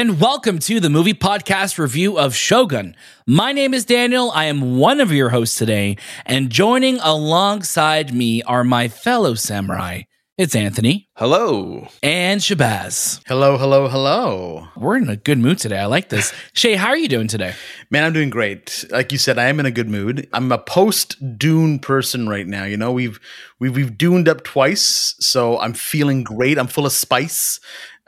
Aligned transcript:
and 0.00 0.18
welcome 0.18 0.58
to 0.58 0.80
the 0.80 0.88
movie 0.88 1.12
podcast 1.12 1.76
review 1.76 2.18
of 2.18 2.34
Shogun. 2.34 2.96
My 3.26 3.52
name 3.52 3.74
is 3.74 3.84
Daniel. 3.84 4.30
I 4.30 4.46
am 4.46 4.78
one 4.78 4.98
of 4.98 5.12
your 5.12 5.28
hosts 5.28 5.58
today, 5.58 5.98
and 6.24 6.48
joining 6.48 6.98
alongside 7.00 8.14
me 8.14 8.42
are 8.44 8.64
my 8.64 8.88
fellow 8.88 9.34
samurai. 9.34 10.04
It's 10.38 10.56
Anthony. 10.56 11.10
Hello. 11.16 11.86
And 12.02 12.40
Shahbaz. 12.40 13.20
Hello, 13.26 13.58
hello, 13.58 13.88
hello. 13.88 14.68
We're 14.74 14.96
in 14.96 15.10
a 15.10 15.16
good 15.16 15.36
mood 15.36 15.58
today. 15.58 15.78
I 15.78 15.84
like 15.84 16.08
this. 16.08 16.32
Shay, 16.54 16.76
how 16.76 16.88
are 16.88 16.96
you 16.96 17.08
doing 17.08 17.28
today? 17.28 17.52
Man, 17.90 18.02
I'm 18.02 18.14
doing 18.14 18.30
great. 18.30 18.86
Like 18.88 19.12
you 19.12 19.18
said, 19.18 19.38
I 19.38 19.48
am 19.48 19.60
in 19.60 19.66
a 19.66 19.70
good 19.70 19.90
mood. 19.90 20.26
I'm 20.32 20.50
a 20.50 20.56
post 20.56 21.36
Dune 21.36 21.78
person 21.78 22.26
right 22.26 22.46
now. 22.46 22.64
You 22.64 22.78
know, 22.78 22.90
we've 22.90 23.20
we've 23.58 23.76
we've 23.76 23.98
duned 23.98 24.28
up 24.28 24.44
twice, 24.44 25.14
so 25.20 25.58
I'm 25.58 25.74
feeling 25.74 26.24
great. 26.24 26.58
I'm 26.58 26.68
full 26.68 26.86
of 26.86 26.92
spice. 26.92 27.60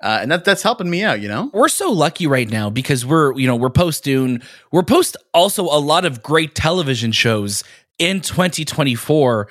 Uh, 0.03 0.19
and 0.21 0.31
that 0.33 0.45
that's 0.45 0.63
helping 0.63 0.91
me 0.91 1.05
out, 1.05 1.21
you 1.21 1.29
know. 1.29 1.49
We're 1.53 1.69
so 1.69 1.91
lucky 1.91 2.27
right 2.27 2.49
now 2.49 2.71
because 2.71 3.07
we're 3.07 3.39
you 3.39 3.47
know 3.47 3.55
we're 3.55 3.71
post 3.71 4.03
Dune. 4.03 4.43
We're 4.73 4.83
post 4.83 5.17
also 5.33 5.65
a 5.65 5.79
lot 5.79 6.05
of 6.05 6.23
great 6.23 6.55
television 6.55 7.13
shows 7.13 7.63
in 7.99 8.21
2024, 8.21 9.49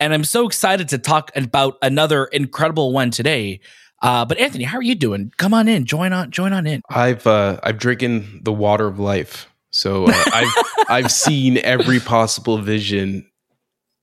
and 0.00 0.12
I'm 0.12 0.24
so 0.24 0.46
excited 0.46 0.88
to 0.88 0.98
talk 0.98 1.30
about 1.36 1.76
another 1.82 2.24
incredible 2.24 2.92
one 2.92 3.10
today. 3.12 3.60
Uh, 4.02 4.24
but 4.24 4.38
Anthony, 4.38 4.64
how 4.64 4.78
are 4.78 4.82
you 4.82 4.96
doing? 4.96 5.32
Come 5.36 5.54
on 5.54 5.68
in, 5.68 5.84
join 5.84 6.12
on, 6.12 6.32
join 6.32 6.52
on 6.52 6.66
in. 6.66 6.82
I've 6.90 7.24
uh, 7.24 7.60
I've 7.62 7.78
drinking 7.78 8.40
the 8.42 8.52
water 8.52 8.88
of 8.88 8.98
life, 8.98 9.48
so 9.70 10.06
uh, 10.06 10.12
I've 10.32 10.52
I've 10.88 11.12
seen 11.12 11.58
every 11.58 12.00
possible 12.00 12.58
vision, 12.58 13.30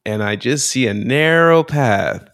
and 0.05 0.23
I 0.23 0.38
just 0.38 0.70
see 0.70 0.88
a 0.88 0.93
narrow 0.93 1.62
path 1.63 2.26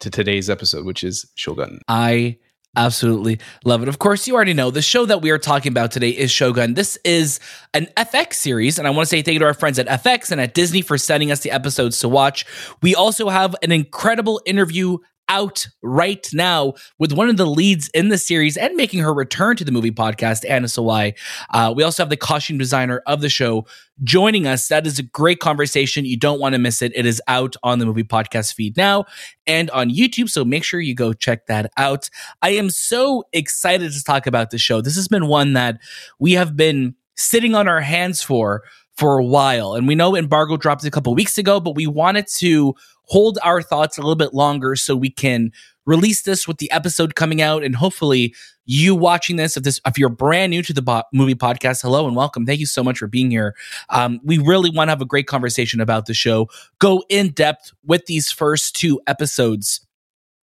to 0.00 0.10
today's 0.10 0.50
episode, 0.50 0.84
which 0.84 1.02
is 1.02 1.24
Shogun. 1.36 1.80
I 1.88 2.36
Absolutely 2.74 3.38
love 3.66 3.82
it. 3.82 3.88
Of 3.88 3.98
course, 3.98 4.26
you 4.26 4.34
already 4.34 4.54
know 4.54 4.70
the 4.70 4.80
show 4.80 5.04
that 5.04 5.20
we 5.20 5.30
are 5.30 5.36
talking 5.36 5.70
about 5.70 5.90
today 5.90 6.08
is 6.08 6.30
Shogun. 6.30 6.72
This 6.72 6.96
is 7.04 7.38
an 7.74 7.86
FX 7.98 8.34
series, 8.34 8.78
and 8.78 8.88
I 8.88 8.90
want 8.90 9.02
to 9.02 9.10
say 9.10 9.20
thank 9.20 9.34
you 9.34 9.40
to 9.40 9.44
our 9.44 9.52
friends 9.52 9.78
at 9.78 9.86
FX 9.88 10.30
and 10.30 10.40
at 10.40 10.54
Disney 10.54 10.80
for 10.80 10.96
sending 10.96 11.30
us 11.30 11.40
the 11.40 11.50
episodes 11.50 11.98
to 11.98 12.08
watch. 12.08 12.46
We 12.80 12.94
also 12.94 13.28
have 13.28 13.54
an 13.62 13.72
incredible 13.72 14.40
interview 14.46 14.96
out 15.32 15.66
right 15.82 16.28
now 16.34 16.74
with 16.98 17.12
one 17.12 17.30
of 17.30 17.38
the 17.38 17.46
leads 17.46 17.88
in 17.94 18.10
the 18.10 18.18
series 18.18 18.58
and 18.58 18.76
making 18.76 19.00
her 19.00 19.14
return 19.14 19.56
to 19.56 19.64
the 19.64 19.72
movie 19.72 19.90
podcast, 19.90 20.44
Anna 20.46 20.66
Sawai. 20.66 21.14
Uh, 21.50 21.72
we 21.74 21.82
also 21.82 22.02
have 22.02 22.10
the 22.10 22.18
costume 22.18 22.58
designer 22.58 23.02
of 23.06 23.22
the 23.22 23.30
show 23.30 23.66
joining 24.04 24.46
us. 24.46 24.68
That 24.68 24.86
is 24.86 24.98
a 24.98 25.02
great 25.02 25.40
conversation. 25.40 26.04
You 26.04 26.18
don't 26.18 26.38
want 26.38 26.52
to 26.52 26.58
miss 26.58 26.82
it. 26.82 26.92
It 26.94 27.06
is 27.06 27.20
out 27.28 27.56
on 27.62 27.78
the 27.78 27.86
movie 27.86 28.04
podcast 28.04 28.52
feed 28.52 28.76
now 28.76 29.06
and 29.46 29.70
on 29.70 29.88
YouTube. 29.88 30.28
So 30.28 30.44
make 30.44 30.64
sure 30.64 30.80
you 30.80 30.94
go 30.94 31.14
check 31.14 31.46
that 31.46 31.72
out. 31.78 32.10
I 32.42 32.50
am 32.50 32.68
so 32.68 33.24
excited 33.32 33.90
to 33.92 34.04
talk 34.04 34.26
about 34.26 34.50
the 34.50 34.58
show. 34.58 34.82
This 34.82 34.96
has 34.96 35.08
been 35.08 35.28
one 35.28 35.54
that 35.54 35.80
we 36.18 36.32
have 36.32 36.56
been 36.56 36.94
sitting 37.16 37.54
on 37.54 37.68
our 37.68 37.80
hands 37.80 38.22
for 38.22 38.64
for 38.96 39.18
a 39.18 39.24
while. 39.24 39.74
And 39.74 39.88
we 39.88 39.94
know 39.94 40.14
embargo 40.14 40.56
dropped 40.56 40.84
a 40.84 40.90
couple 40.90 41.14
weeks 41.14 41.38
ago, 41.38 41.60
but 41.60 41.74
we 41.74 41.86
wanted 41.86 42.26
to 42.38 42.74
hold 43.04 43.38
our 43.42 43.62
thoughts 43.62 43.98
a 43.98 44.00
little 44.00 44.16
bit 44.16 44.34
longer 44.34 44.76
so 44.76 44.96
we 44.96 45.10
can 45.10 45.52
release 45.84 46.22
this 46.22 46.46
with 46.46 46.58
the 46.58 46.70
episode 46.70 47.14
coming 47.14 47.42
out 47.42 47.64
and 47.64 47.74
hopefully 47.74 48.34
you 48.64 48.94
watching 48.94 49.36
this 49.36 49.56
if 49.56 49.64
this 49.64 49.80
if 49.86 49.98
you're 49.98 50.08
brand 50.08 50.50
new 50.50 50.62
to 50.62 50.72
the 50.72 50.82
bo- 50.82 51.02
movie 51.12 51.34
podcast 51.34 51.82
hello 51.82 52.06
and 52.06 52.14
welcome. 52.14 52.46
Thank 52.46 52.60
you 52.60 52.66
so 52.66 52.84
much 52.84 52.98
for 52.98 53.08
being 53.08 53.30
here. 53.30 53.56
Um, 53.88 54.20
we 54.22 54.38
really 54.38 54.70
want 54.70 54.88
to 54.88 54.92
have 54.92 55.02
a 55.02 55.06
great 55.06 55.26
conversation 55.26 55.80
about 55.80 56.06
the 56.06 56.14
show 56.14 56.48
go 56.78 57.02
in 57.08 57.30
depth 57.30 57.72
with 57.84 58.06
these 58.06 58.30
first 58.30 58.76
two 58.76 59.00
episodes 59.06 59.84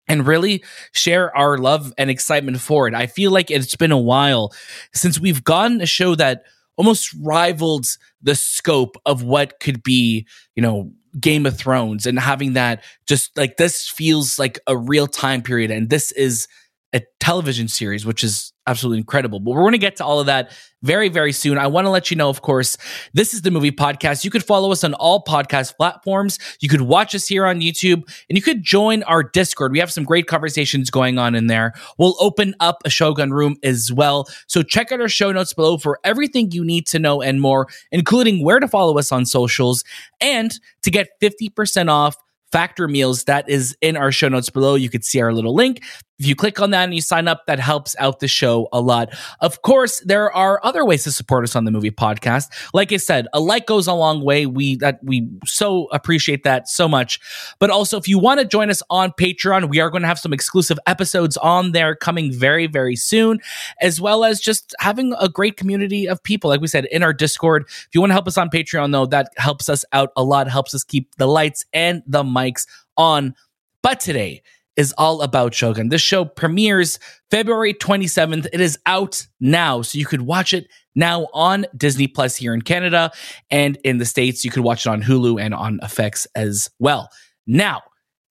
and 0.07 0.25
really 0.25 0.63
share 0.93 1.35
our 1.37 1.57
love 1.57 1.93
and 1.97 2.09
excitement 2.09 2.59
for 2.59 2.87
it. 2.87 2.93
I 2.93 3.07
feel 3.07 3.31
like 3.31 3.51
it's 3.51 3.75
been 3.75 3.91
a 3.91 3.97
while 3.97 4.53
since 4.93 5.19
we've 5.19 5.43
gotten 5.43 5.81
a 5.81 5.85
show 5.85 6.15
that 6.15 6.43
almost 6.77 7.13
rivaled 7.21 7.87
the 8.21 8.35
scope 8.35 8.95
of 9.05 9.23
what 9.23 9.59
could 9.59 9.83
be 9.83 10.25
you 10.55 10.61
know 10.61 10.91
Game 11.19 11.45
of 11.45 11.57
Thrones 11.57 12.05
and 12.05 12.19
having 12.19 12.53
that 12.53 12.83
just 13.07 13.35
like 13.37 13.57
this 13.57 13.87
feels 13.87 14.37
like 14.37 14.59
a 14.67 14.77
real 14.77 15.07
time 15.07 15.41
period. 15.41 15.71
And 15.71 15.89
this 15.89 16.11
is 16.11 16.47
a 16.93 17.01
television 17.19 17.67
series, 17.67 18.05
which 18.05 18.23
is 18.23 18.53
absolutely 18.65 18.99
incredible. 18.99 19.39
But 19.39 19.51
we're 19.51 19.61
going 19.61 19.73
to 19.73 19.77
get 19.77 19.97
to 19.97 20.05
all 20.05 20.19
of 20.19 20.27
that 20.27 20.51
very, 20.81 21.09
very 21.09 21.33
soon. 21.33 21.57
I 21.57 21.67
want 21.67 21.85
to 21.85 21.89
let 21.89 22.09
you 22.09 22.15
know, 22.15 22.29
of 22.29 22.41
course, 22.41 22.77
this 23.13 23.33
is 23.33 23.41
the 23.41 23.51
movie 23.51 23.71
podcast. 23.71 24.23
You 24.23 24.31
could 24.31 24.43
follow 24.43 24.71
us 24.71 24.83
on 24.83 24.93
all 24.93 25.23
podcast 25.23 25.75
platforms. 25.75 26.39
You 26.61 26.69
could 26.69 26.81
watch 26.81 27.13
us 27.13 27.27
here 27.27 27.45
on 27.45 27.59
YouTube 27.59 28.03
and 28.29 28.37
you 28.37 28.41
could 28.41 28.63
join 28.63 29.03
our 29.03 29.21
Discord. 29.21 29.73
We 29.73 29.79
have 29.79 29.91
some 29.91 30.05
great 30.05 30.27
conversations 30.27 30.89
going 30.89 31.17
on 31.17 31.35
in 31.35 31.47
there. 31.47 31.73
We'll 31.97 32.15
open 32.19 32.55
up 32.61 32.77
a 32.85 32.89
Shogun 32.89 33.31
room 33.31 33.57
as 33.63 33.91
well. 33.91 34.27
So 34.47 34.63
check 34.63 34.91
out 34.91 35.01
our 35.01 35.09
show 35.09 35.31
notes 35.31 35.53
below 35.53 35.77
for 35.77 35.99
everything 36.05 36.51
you 36.51 36.63
need 36.63 36.87
to 36.87 36.99
know 36.99 37.21
and 37.21 37.41
more, 37.41 37.67
including 37.91 38.43
where 38.43 38.59
to 38.59 38.67
follow 38.67 38.97
us 38.97 39.11
on 39.11 39.25
socials 39.25 39.83
and 40.21 40.57
to 40.83 40.91
get 40.91 41.09
50% 41.21 41.89
off 41.89 42.15
Factor 42.51 42.87
meals 42.87 43.25
that 43.25 43.49
is 43.49 43.75
in 43.81 43.97
our 43.97 44.09
show 44.09 44.29
notes 44.29 44.49
below. 44.49 44.75
You 44.75 44.89
could 44.89 45.03
see 45.03 45.19
our 45.19 45.33
little 45.33 45.53
link. 45.53 45.83
If 46.19 46.25
you 46.25 46.35
click 46.35 46.59
on 46.59 46.71
that 46.71 46.85
and 46.85 46.95
you 46.95 47.01
sign 47.01 47.27
up, 47.27 47.45
that 47.45 47.59
helps 47.59 47.95
out 47.99 48.21
the 48.21 48.27
show 48.27 48.69
a 48.73 48.81
lot. 48.81 49.09
Of 49.39 49.61
course, 49.61 49.99
there 49.99 50.31
are 50.31 50.59
other 50.63 50.83
ways 50.83 51.03
to 51.03 51.11
support 51.11 51.43
us 51.43 51.55
on 51.55 51.65
the 51.65 51.71
movie 51.71 51.91
podcast. 51.91 52.47
Like 52.73 52.91
I 52.91 52.97
said, 52.97 53.27
a 53.33 53.39
like 53.39 53.67
goes 53.67 53.85
a 53.85 53.93
long 53.93 54.23
way. 54.23 54.47
We 54.47 54.77
that 54.77 54.99
we 55.03 55.29
so 55.45 55.87
appreciate 55.91 56.43
that 56.43 56.67
so 56.67 56.87
much. 56.87 57.19
But 57.59 57.69
also, 57.69 57.97
if 57.97 58.07
you 58.07 58.17
want 58.17 58.39
to 58.39 58.47
join 58.47 58.71
us 58.71 58.81
on 58.89 59.11
Patreon, 59.11 59.69
we 59.69 59.79
are 59.79 59.91
going 59.91 60.01
to 60.01 60.07
have 60.07 60.17
some 60.17 60.33
exclusive 60.33 60.79
episodes 60.87 61.37
on 61.37 61.71
there 61.71 61.95
coming 61.95 62.33
very, 62.33 62.65
very 62.65 62.95
soon, 62.95 63.39
as 63.79 64.01
well 64.01 64.23
as 64.23 64.39
just 64.39 64.73
having 64.79 65.13
a 65.19 65.29
great 65.29 65.55
community 65.55 66.07
of 66.07 66.23
people. 66.23 66.49
Like 66.49 66.61
we 66.61 66.67
said 66.67 66.85
in 66.85 67.03
our 67.03 67.13
Discord. 67.13 67.65
If 67.67 67.89
you 67.93 68.01
want 68.01 68.09
to 68.09 68.15
help 68.15 68.27
us 68.27 68.37
on 68.37 68.49
Patreon, 68.49 68.91
though, 68.91 69.05
that 69.05 69.31
helps 69.37 69.69
us 69.69 69.85
out 69.93 70.11
a 70.15 70.23
lot. 70.23 70.47
Helps 70.49 70.73
us 70.73 70.83
keep 70.83 71.15
the 71.17 71.27
lights 71.27 71.63
and 71.73 72.01
the 72.07 72.23
mics 72.23 72.65
on. 72.97 73.35
But 73.83 73.99
today 73.99 74.41
is 74.77 74.93
all 74.97 75.21
about 75.21 75.53
Shogun. 75.53 75.89
This 75.89 76.01
show 76.01 76.23
premieres 76.23 76.99
February 77.31 77.73
27th. 77.73 78.47
It 78.53 78.61
is 78.61 78.77
out 78.85 79.27
now, 79.39 79.81
so 79.81 79.97
you 79.97 80.05
could 80.05 80.21
watch 80.21 80.53
it 80.53 80.67
now 80.95 81.27
on 81.33 81.65
Disney 81.75 82.07
Plus 82.07 82.35
here 82.35 82.53
in 82.53 82.61
Canada 82.61 83.11
and 83.49 83.77
in 83.83 83.97
the 83.97 84.05
States. 84.05 84.45
You 84.45 84.51
could 84.51 84.63
watch 84.63 84.85
it 84.85 84.89
on 84.89 85.01
Hulu 85.01 85.41
and 85.41 85.53
on 85.53 85.79
FX 85.83 86.27
as 86.35 86.69
well. 86.79 87.09
Now, 87.47 87.81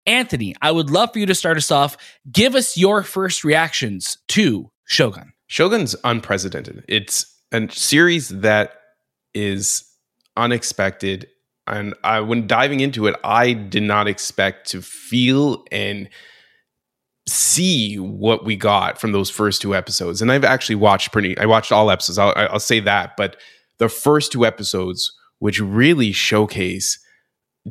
Anthony, 0.06 0.56
I 0.62 0.72
would 0.72 0.92
love 0.92 1.12
for 1.14 1.20
you 1.20 1.26
to 1.26 1.36
start 1.36 1.58
us 1.58 1.72
off. 1.72 1.98
Give 2.32 2.54
us 2.54 2.78
your 2.78 3.02
first 3.02 3.44
reactions 3.44 4.20
to 4.30 4.72
Shogun. 4.86 5.34
Shogun's 5.48 5.96
unprecedented. 6.04 6.86
It's 6.88 7.26
a 7.52 7.68
series 7.72 8.30
that 8.30 8.74
is 9.34 9.84
unexpected. 10.38 11.28
And 11.68 11.96
I, 12.04 12.20
when 12.20 12.46
diving 12.46 12.82
into 12.82 13.08
it, 13.08 13.16
I 13.24 13.54
did 13.54 13.84
not 13.84 14.08
expect 14.08 14.70
to 14.72 14.82
feel 14.82 15.66
and 15.72 16.08
see 17.28 17.98
what 17.98 18.46
we 18.46 18.56
got 18.56 19.00
from 19.00 19.12
those 19.12 19.30
first 19.30 19.62
two 19.62 19.76
episodes. 19.76 20.22
And 20.22 20.32
I've 20.32 20.44
actually 20.44 20.76
watched 20.76 21.12
pretty, 21.12 21.38
I 21.38 21.46
watched 21.46 21.72
all 21.72 21.90
episodes. 21.90 22.18
I'll, 22.18 22.34
I'll 22.36 22.60
say 22.60 22.80
that. 22.82 23.18
But 23.18 23.38
the 23.78 23.90
first 23.90 24.32
two 24.32 24.46
episodes, 24.46 25.12
which 25.40 25.60
really 25.60 26.12
showcase 26.12 27.00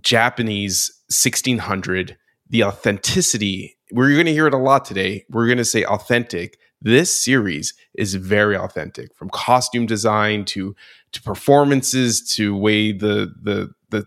Japanese 0.01 0.93
1600, 1.09 2.17
the 2.51 2.65
authenticity, 2.65 3.77
we're 3.93 4.13
going 4.13 4.27
to 4.27 4.33
hear 4.33 4.49
it 4.49 4.55
a 4.55 4.59
lot 4.59 4.85
today. 4.85 5.25
We're 5.31 5.47
going 5.47 5.59
to 5.59 5.65
say 5.65 5.85
authentic. 5.85 6.59
This 6.83 7.15
series 7.15 7.75
is 7.95 8.15
very 8.15 8.57
authentic 8.57 9.15
from 9.15 9.31
costume 9.31 9.87
design 9.87 10.45
to 10.47 10.75
to 11.13 11.23
performances 11.23 12.21
to 12.33 12.57
way 12.57 12.93
the 12.93 13.33
the 13.41 13.73
the 13.91 14.05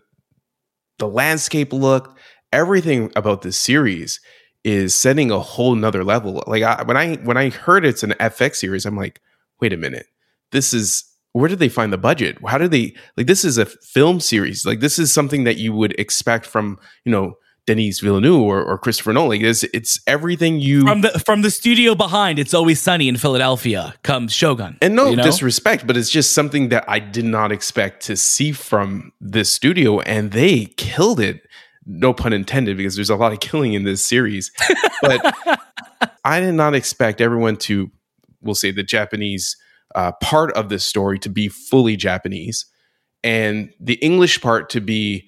the 0.98 1.08
landscape 1.08 1.72
looked 1.72 2.16
everything 2.52 3.10
about 3.16 3.42
this 3.42 3.58
series 3.58 4.20
is 4.68 4.94
setting 4.94 5.30
a 5.30 5.38
whole 5.38 5.74
nother 5.74 6.04
level. 6.04 6.42
Like 6.46 6.62
I, 6.62 6.82
when 6.82 6.96
I 6.96 7.16
when 7.16 7.36
I 7.36 7.50
heard 7.50 7.86
it's 7.86 8.02
an 8.02 8.10
FX 8.20 8.56
series, 8.56 8.84
I'm 8.84 8.96
like, 8.96 9.20
wait 9.60 9.72
a 9.72 9.76
minute, 9.76 10.06
this 10.52 10.74
is 10.74 11.04
where 11.32 11.48
did 11.48 11.58
they 11.58 11.68
find 11.68 11.92
the 11.92 11.98
budget? 11.98 12.36
How 12.46 12.58
did 12.58 12.70
they 12.70 12.94
like 13.16 13.26
this 13.26 13.44
is 13.44 13.56
a 13.58 13.66
film 13.66 14.20
series? 14.20 14.66
Like 14.66 14.80
this 14.80 14.98
is 14.98 15.12
something 15.12 15.44
that 15.44 15.56
you 15.56 15.72
would 15.72 15.98
expect 15.98 16.44
from 16.44 16.78
you 17.04 17.12
know 17.12 17.36
Denis 17.66 18.00
Villeneuve 18.00 18.40
or, 18.40 18.62
or 18.62 18.78
Christopher 18.78 19.12
Nolan. 19.12 19.40
Like, 19.40 19.42
It's, 19.42 19.62
it's 19.62 20.00
everything 20.06 20.60
you 20.60 20.82
from 20.82 21.00
the 21.00 21.10
from 21.18 21.42
the 21.42 21.50
studio 21.50 21.94
behind. 21.94 22.38
It's 22.38 22.54
always 22.54 22.80
sunny 22.80 23.08
in 23.08 23.16
Philadelphia. 23.16 23.94
Comes 24.02 24.32
Shogun, 24.32 24.76
and 24.82 24.94
no 24.94 25.10
you 25.10 25.16
know? 25.16 25.22
disrespect, 25.22 25.86
but 25.86 25.96
it's 25.96 26.10
just 26.10 26.32
something 26.32 26.68
that 26.68 26.84
I 26.88 26.98
did 26.98 27.24
not 27.24 27.52
expect 27.52 28.02
to 28.04 28.16
see 28.16 28.52
from 28.52 29.12
this 29.20 29.50
studio, 29.50 30.00
and 30.00 30.32
they 30.32 30.66
killed 30.76 31.20
it 31.20 31.42
no 31.88 32.12
pun 32.12 32.32
intended, 32.32 32.76
because 32.76 32.94
there's 32.94 33.10
a 33.10 33.16
lot 33.16 33.32
of 33.32 33.40
killing 33.40 33.72
in 33.72 33.84
this 33.84 34.04
series. 34.04 34.52
But 35.02 35.34
I 36.24 36.38
did 36.40 36.52
not 36.52 36.74
expect 36.74 37.20
everyone 37.20 37.56
to, 37.56 37.90
we'll 38.40 38.54
say, 38.54 38.70
the 38.70 38.82
Japanese 38.84 39.56
uh, 39.94 40.12
part 40.22 40.52
of 40.52 40.68
this 40.68 40.84
story 40.84 41.18
to 41.20 41.28
be 41.30 41.48
fully 41.48 41.96
Japanese, 41.96 42.66
and 43.24 43.72
the 43.80 43.94
English 43.94 44.40
part 44.40 44.70
to 44.70 44.80
be 44.80 45.26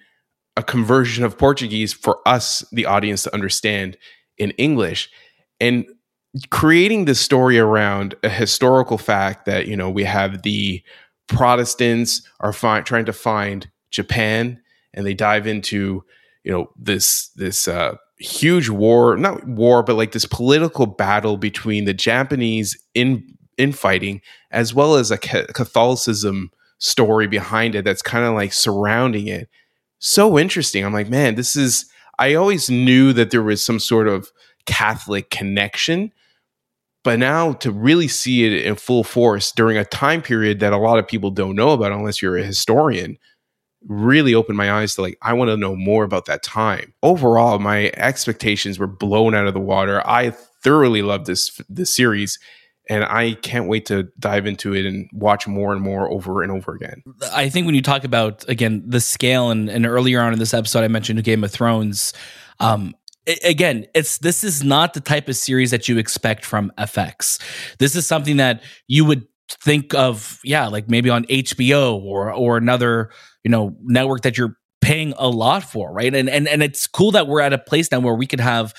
a 0.57 0.63
conversion 0.63 1.25
of 1.25 1.39
Portuguese 1.39 1.93
for 1.93 2.21
us, 2.27 2.65
the 2.71 2.87
audience, 2.87 3.23
to 3.23 3.35
understand 3.35 3.97
in 4.37 4.51
English. 4.53 5.11
And 5.59 5.87
creating 6.51 7.07
this 7.07 7.21
story 7.21 7.59
around 7.59 8.15
a 8.23 8.29
historical 8.29 8.99
fact 8.99 9.47
that 9.47 9.67
you 9.67 9.77
know 9.77 9.91
we 9.91 10.05
have 10.05 10.43
the 10.43 10.83
Protestants 11.27 12.23
are 12.41 12.53
fi- 12.53 12.81
trying 12.81 13.05
to 13.05 13.13
find 13.13 13.71
Japan, 13.91 14.61
and 14.93 15.07
they 15.07 15.15
dive 15.15 15.47
into 15.47 16.05
you 16.45 16.53
know 16.53 16.71
this 16.77 17.29
this 17.37 17.69
uh, 17.69 17.97
huge 18.19 18.69
war, 18.69 19.17
not 19.17 19.47
war, 19.47 19.83
but 19.83 19.97
like 19.97 20.13
this 20.13 20.27
political 20.27 20.87
battle 20.87 21.37
between 21.37 21.85
the 21.85 21.95
Japanese 21.95 22.79
in 22.95 23.25
infighting 23.57 24.23
as 24.51 24.73
well 24.73 24.95
as 24.95 25.11
a 25.11 25.19
Catholicism 25.19 26.51
story 26.79 27.27
behind 27.27 27.75
it 27.75 27.85
that's 27.85 28.01
kind 28.01 28.25
of 28.25 28.35
like 28.35 28.53
surrounding 28.53 29.27
it. 29.27 29.49
So 29.99 30.39
interesting. 30.39 30.85
I'm 30.85 30.93
like, 30.93 31.09
man, 31.09 31.35
this 31.35 31.57
is. 31.57 31.87
I 32.19 32.35
always 32.35 32.69
knew 32.69 33.15
that 33.15 33.31
there 33.31 33.43
was 33.43 33.65
some 33.65 33.79
sort 33.79 34.07
of 34.07 34.31
Catholic 34.67 35.31
connection, 35.31 36.13
but 37.03 37.19
now 37.19 37.55
to 37.55 37.73
really 37.73 38.09
see 38.09 38.45
it 38.45 38.67
in 38.67 38.75
full 38.75 39.05
force 39.05 39.53
during 39.53 39.79
a 39.79 39.87
time 39.87 40.21
period 40.21 40.61
that 40.61 40.75
a 40.75 40.79
lot 40.79 40.99
of 40.99 41.09
people 41.09 41.31
don't 41.31 41.57
know 41.57 41.71
about 41.71 41.93
unless 41.93 42.21
you're 42.21 42.37
a 42.37 42.45
historian 42.45 43.17
really 43.87 44.35
opened 44.35 44.57
my 44.57 44.73
eyes 44.73 44.95
to 44.95 45.03
like 45.03 45.19
I 45.23 45.33
want 45.33 45.49
to 45.49 45.57
know 45.57 45.75
more 45.75 46.05
about 46.05 46.27
that 46.27 46.43
time. 46.43 46.93
Overall, 47.03 47.59
my 47.59 47.91
expectations 47.95 48.79
were 48.79 48.87
blown 48.87 49.35
out 49.35 49.47
of 49.47 49.55
the 49.55 49.61
water. 49.61 50.07
I 50.07 50.31
thoroughly 50.31 51.03
loved 51.03 51.27
this 51.27 51.61
this 51.69 51.95
series 51.95 52.39
and 52.89 53.05
I 53.05 53.35
can't 53.35 53.69
wait 53.69 53.87
to 53.87 54.09
dive 54.19 54.47
into 54.47 54.75
it 54.75 54.85
and 54.85 55.09
watch 55.13 55.47
more 55.47 55.73
and 55.73 55.81
more 55.81 56.11
over 56.11 56.43
and 56.43 56.51
over 56.51 56.75
again. 56.75 57.03
I 57.33 57.49
think 57.49 57.67
when 57.67 57.75
you 57.75 57.83
talk 57.83 58.05
about 58.05 58.47
again 58.49 58.83
the 58.87 59.01
scale 59.01 59.51
and, 59.51 59.69
and 59.71 59.87
earlier 59.87 60.21
on 60.21 60.33
in 60.33 60.39
this 60.39 60.53
episode 60.53 60.85
I 60.85 60.89
mentioned 60.89 61.23
Game 61.25 61.45
of 61.45 61.51
Thrones 61.51 62.13
um 62.59 62.95
again 63.45 63.87
it's 63.95 64.19
this 64.19 64.45
is 64.45 64.65
not 64.65 64.95
the 64.95 65.01
type 65.01 65.29
of 65.29 65.37
series 65.37 65.71
that 65.71 65.89
you 65.89 65.99
expect 65.99 66.45
from 66.45 66.73
FX. 66.79 67.41
This 67.79 67.97
is 67.97 68.07
something 68.07 68.37
that 68.37 68.63
you 68.89 69.05
would 69.05 69.27
think 69.63 69.95
of 69.95 70.39
yeah 70.45 70.69
like 70.69 70.89
maybe 70.89 71.11
on 71.11 71.25
HBO 71.25 72.01
or 72.03 72.33
or 72.33 72.57
another 72.57 73.11
you 73.45 73.51
know 73.51 73.77
network 73.83 74.23
that 74.23 74.37
you're 74.39 74.57
paying 74.81 75.13
a 75.19 75.29
lot 75.29 75.63
for 75.63 75.93
right 75.93 76.15
and 76.15 76.29
and 76.29 76.49
and 76.49 76.63
it's 76.63 76.87
cool 76.87 77.11
that 77.11 77.27
we're 77.27 77.41
at 77.41 77.53
a 77.53 77.59
place 77.59 77.91
now 77.93 78.01
where 78.01 78.15
we 78.15 78.27
could 78.27 78.41
have 78.41 78.75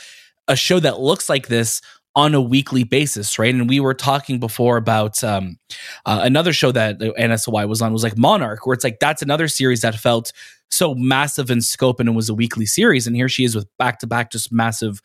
a 0.48 0.56
show 0.56 0.80
that 0.80 1.00
looks 1.00 1.30
like 1.30 1.48
this 1.48 1.82
on 2.16 2.36
a 2.36 2.42
weekly 2.42 2.84
basis, 2.84 3.40
right? 3.40 3.54
And 3.54 3.70
we 3.70 3.80
were 3.80 3.94
talking 3.94 4.40
before 4.40 4.78
about 4.78 5.24
um, 5.24 5.58
uh, 6.06 6.20
another 6.24 6.52
show 6.52 6.72
that 6.72 7.02
Anna 7.18 7.36
Sawai 7.36 7.68
was 7.68 7.82
on 7.82 7.94
was 7.94 8.04
like 8.04 8.18
Monarch, 8.18 8.66
where 8.66 8.74
it's 8.74 8.84
like 8.84 9.00
that's 9.00 9.22
another 9.22 9.48
series 9.48 9.82
that 9.82 9.96
felt 9.96 10.34
so 10.70 10.94
massive 10.96 11.50
in 11.50 11.62
scope 11.62 12.00
and 12.00 12.10
it 12.10 12.14
was 12.14 12.30
a 12.30 12.34
weekly 12.34 12.66
series. 12.66 13.08
And 13.08 13.16
here 13.16 13.30
she 13.30 13.46
is 13.46 13.56
with 13.56 13.68
back 13.78 14.00
to 14.00 14.08
back, 14.08 14.32
just 14.32 14.52
massive 14.52 15.02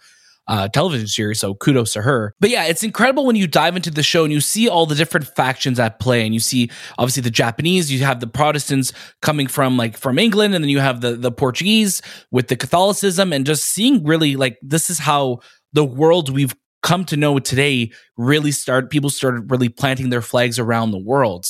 uh, 0.48 0.68
television 0.68 1.06
series. 1.06 1.40
So 1.40 1.54
kudos 1.54 1.92
to 1.94 2.02
her. 2.02 2.34
But 2.40 2.50
yeah, 2.50 2.64
it's 2.64 2.82
incredible 2.82 3.26
when 3.26 3.36
you 3.36 3.46
dive 3.46 3.76
into 3.76 3.90
the 3.90 4.02
show 4.02 4.24
and 4.24 4.32
you 4.32 4.40
see 4.40 4.68
all 4.68 4.86
the 4.86 4.94
different 4.94 5.26
factions 5.26 5.78
at 5.80 5.98
play. 5.98 6.24
And 6.24 6.34
you 6.34 6.40
see 6.40 6.70
obviously 6.98 7.22
the 7.22 7.30
Japanese, 7.30 7.90
you 7.92 8.04
have 8.04 8.20
the 8.20 8.26
Protestants 8.26 8.92
coming 9.22 9.46
from 9.46 9.76
like 9.76 9.96
from 9.96 10.18
England, 10.18 10.54
and 10.54 10.62
then 10.62 10.70
you 10.70 10.80
have 10.80 11.00
the 11.00 11.12
the 11.12 11.32
Portuguese 11.32 12.02
with 12.30 12.48
the 12.48 12.56
Catholicism, 12.56 13.32
and 13.32 13.46
just 13.46 13.64
seeing 13.64 14.04
really 14.04 14.36
like 14.36 14.58
this 14.62 14.90
is 14.90 14.98
how 14.98 15.40
the 15.72 15.84
world 15.84 16.30
we've 16.30 16.54
come 16.86 17.04
to 17.04 17.16
know 17.16 17.38
today 17.40 17.90
really 18.16 18.52
start 18.52 18.90
people 18.90 19.10
started 19.10 19.50
really 19.50 19.68
planting 19.68 20.10
their 20.10 20.22
flags 20.22 20.56
around 20.56 20.92
the 20.92 20.98
world. 20.98 21.46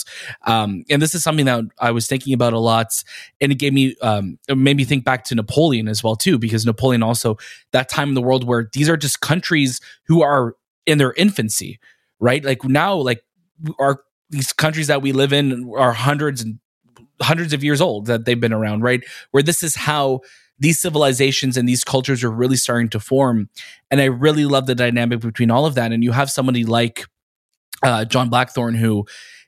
Um, 0.46 0.82
and 0.88 1.02
this 1.02 1.14
is 1.14 1.22
something 1.22 1.44
that 1.44 1.62
i 1.78 1.90
was 1.90 2.06
thinking 2.06 2.32
about 2.32 2.54
a 2.54 2.58
lot 2.58 3.04
and 3.40 3.52
it 3.52 3.56
gave 3.56 3.74
me 3.74 3.94
um, 4.00 4.38
it 4.48 4.56
made 4.56 4.78
me 4.78 4.84
think 4.84 5.04
back 5.04 5.24
to 5.24 5.34
napoleon 5.34 5.88
as 5.88 6.02
well 6.02 6.16
too 6.16 6.38
because 6.38 6.64
napoleon 6.64 7.02
also 7.02 7.36
that 7.72 7.90
time 7.90 8.08
in 8.08 8.14
the 8.14 8.22
world 8.22 8.44
where 8.44 8.70
these 8.72 8.88
are 8.88 8.96
just 8.96 9.20
countries 9.20 9.78
who 10.06 10.22
are 10.22 10.56
in 10.86 10.96
their 10.96 11.12
infancy 11.12 11.78
right? 12.20 12.44
Like 12.44 12.64
now 12.64 12.94
like 12.94 13.22
our 13.78 14.00
these 14.30 14.52
countries 14.52 14.88
that 14.88 15.02
we 15.02 15.12
live 15.12 15.32
in 15.32 15.72
are 15.76 15.92
hundreds 15.92 16.42
and 16.42 16.58
hundreds 17.20 17.52
of 17.52 17.62
years 17.62 17.80
old 17.80 18.06
that 18.06 18.24
they've 18.24 18.40
been 18.40 18.52
around 18.52 18.82
right? 18.82 19.04
Where 19.30 19.42
this 19.42 19.62
is 19.62 19.76
how 19.76 20.20
these 20.58 20.78
civilizations 20.78 21.56
and 21.56 21.68
these 21.68 21.84
cultures 21.84 22.24
are 22.24 22.30
really 22.30 22.56
starting 22.56 22.88
to 22.90 23.00
form. 23.00 23.48
And 23.90 24.00
I 24.00 24.06
really 24.06 24.44
love 24.44 24.66
the 24.66 24.74
dynamic 24.74 25.20
between 25.20 25.50
all 25.50 25.66
of 25.66 25.74
that. 25.74 25.92
And 25.92 26.02
you 26.02 26.12
have 26.12 26.30
somebody 26.30 26.64
like 26.64 27.04
uh, 27.82 28.04
John 28.04 28.30
Blackthorne, 28.30 28.74
who 28.74 29.06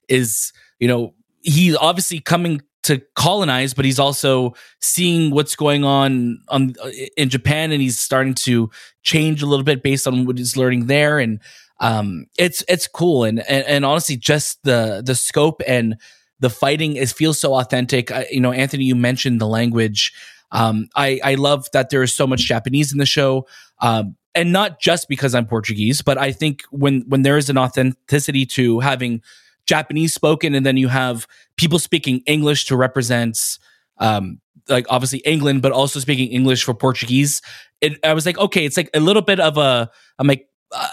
is, 0.09 0.53
you 0.79 0.89
know, 0.89 1.15
he's 1.41 1.77
obviously 1.77 2.21
coming 2.21 2.61
to 2.85 3.03
colonize, 3.17 3.75
but 3.75 3.85
he's 3.85 3.99
also 3.99 4.55
seeing 4.81 5.31
what's 5.31 5.57
going 5.57 5.85
on 5.85 6.41
on 6.49 6.75
in 7.17 7.29
Japan, 7.29 7.73
and 7.73 7.83
he's 7.83 7.99
starting 7.99 8.35
to 8.35 8.71
change 9.03 9.43
a 9.43 9.47
little 9.47 9.65
bit 9.65 9.83
based 9.83 10.07
on 10.07 10.25
what 10.25 10.39
he's 10.39 10.57
learning 10.57 10.87
there. 10.87 11.19
And 11.19 11.41
um, 11.81 12.27
it's 12.39 12.65
it's 12.69 12.87
cool, 12.87 13.25
and, 13.25 13.41
and 13.41 13.67
and 13.67 13.85
honestly, 13.85 14.17
just 14.17 14.63
the 14.63 15.03
the 15.05 15.15
scope 15.15 15.61
and 15.67 15.97
the 16.41 16.51
fighting 16.51 16.97
is 16.97 17.13
feels 17.13 17.41
so 17.41 17.55
authentic. 17.55 18.11
I, 18.11 18.27
you 18.31 18.41
know, 18.41 18.53
Anthony, 18.53 18.85
you 18.85 18.95
mentioned 18.95 19.41
the 19.41 19.49
language. 19.49 20.13
Um, 20.51 20.89
I, 20.97 21.21
I 21.23 21.35
love 21.35 21.69
that 21.73 21.91
there 21.91 22.03
is 22.03 22.15
so 22.15 22.27
much 22.27 22.41
Japanese 22.41 22.93
in 22.93 22.99
the 22.99 23.07
show. 23.07 23.47
Um, 23.81 24.17
and 24.35 24.53
not 24.53 24.81
just 24.81 25.09
because 25.09 25.35
I'm 25.35 25.47
Portuguese, 25.47 26.03
but 26.03 26.17
I 26.19 26.33
think 26.33 26.63
when 26.71 27.03
when 27.09 27.23
there 27.23 27.37
is 27.37 27.51
an 27.51 27.59
authenticity 27.59 28.47
to 28.47 28.81
having 28.81 29.23
Japanese 29.67 30.15
spoken, 30.15 30.55
and 30.55 30.65
then 30.65 30.77
you 30.77 30.89
have 30.89 31.27
people 31.57 31.79
speaking 31.79 32.23
English 32.27 32.67
to 32.67 32.77
represent, 32.77 33.59
um, 33.99 34.41
like 34.69 34.87
obviously 34.91 35.19
England, 35.21 35.63
but 35.63 35.73
also 35.73 35.99
speaking 35.99 36.29
English 36.29 36.65
for 36.65 36.73
Portuguese. 36.73 37.43
It, 37.81 37.99
I 38.05 38.15
was 38.15 38.27
like, 38.27 38.39
okay, 38.39 38.65
it's 38.65 38.77
like 38.77 38.91
a 38.95 39.01
little 39.01 39.23
bit 39.23 39.41
of 39.41 39.57
a. 39.59 39.91
I'm 40.19 40.27
like, 40.27 40.47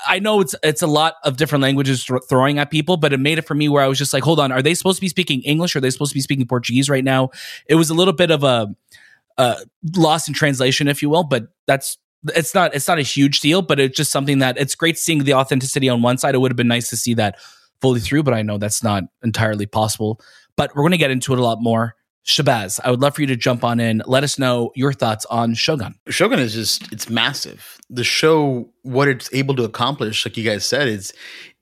I 0.07 0.19
know 0.19 0.41
it's 0.41 0.55
it's 0.63 0.81
a 0.81 0.87
lot 0.87 1.15
of 1.23 1.37
different 1.37 1.61
languages 1.61 2.05
th- 2.05 2.21
throwing 2.29 2.57
at 2.59 2.71
people, 2.71 2.97
but 2.97 3.13
it 3.13 3.19
made 3.19 3.37
it 3.37 3.45
for 3.45 3.55
me 3.55 3.69
where 3.69 3.83
I 3.83 3.87
was 3.87 3.97
just 3.97 4.13
like, 4.13 4.23
hold 4.23 4.39
on, 4.39 4.51
are 4.51 4.61
they 4.61 4.73
supposed 4.73 4.97
to 4.97 5.01
be 5.01 5.09
speaking 5.09 5.41
English? 5.43 5.75
Or 5.75 5.79
are 5.79 5.81
they 5.81 5.89
supposed 5.89 6.11
to 6.11 6.15
be 6.15 6.21
speaking 6.21 6.47
Portuguese 6.47 6.89
right 6.89 7.03
now? 7.03 7.29
It 7.67 7.75
was 7.75 7.89
a 7.89 7.93
little 7.93 8.13
bit 8.13 8.31
of 8.31 8.43
a 8.43 8.73
uh, 9.37 9.55
lost 9.95 10.27
in 10.27 10.33
translation, 10.33 10.87
if 10.87 11.01
you 11.01 11.09
will. 11.09 11.23
But 11.23 11.47
that's 11.67 11.97
it's 12.35 12.53
not 12.53 12.73
it's 12.73 12.87
not 12.87 12.99
a 12.99 13.03
huge 13.03 13.39
deal, 13.39 13.61
but 13.61 13.79
it's 13.79 13.95
just 13.95 14.11
something 14.11 14.39
that 14.39 14.57
it's 14.57 14.75
great 14.75 14.97
seeing 14.97 15.23
the 15.23 15.33
authenticity 15.33 15.89
on 15.89 16.01
one 16.01 16.17
side. 16.17 16.35
It 16.35 16.39
would 16.39 16.51
have 16.51 16.57
been 16.57 16.67
nice 16.67 16.89
to 16.89 16.97
see 16.97 17.13
that 17.15 17.37
fully 17.81 17.99
through, 17.99 18.23
but 18.23 18.33
I 18.33 18.41
know 18.41 18.57
that's 18.57 18.83
not 18.83 19.03
entirely 19.23 19.65
possible. 19.65 20.19
But 20.55 20.75
we're 20.75 20.83
going 20.83 20.91
to 20.91 20.97
get 20.97 21.11
into 21.11 21.33
it 21.33 21.39
a 21.39 21.43
lot 21.43 21.61
more. 21.61 21.95
Shahbaz, 22.25 22.79
I 22.83 22.89
would 22.89 23.01
love 23.01 23.13
for 23.13 23.21
you 23.21 23.27
to 23.27 23.35
jump 23.35 23.63
on 23.63 23.79
in. 23.79 24.01
Let 24.07 24.23
us 24.23 24.39
know 24.39 24.71
your 24.73 24.93
thoughts 24.93 25.25
on 25.27 25.53
Shogun. 25.53 25.93
Shogun 26.09 26.39
is 26.39 26.55
just 26.55 26.91
it's 26.91 27.07
massive. 27.07 27.77
The 27.89 28.03
show, 28.03 28.69
what 28.81 29.07
it's 29.07 29.31
able 29.31 29.55
to 29.57 29.63
accomplish, 29.63 30.25
like 30.25 30.35
you 30.35 30.43
guys 30.43 30.65
said, 30.65 30.87
is 30.87 31.13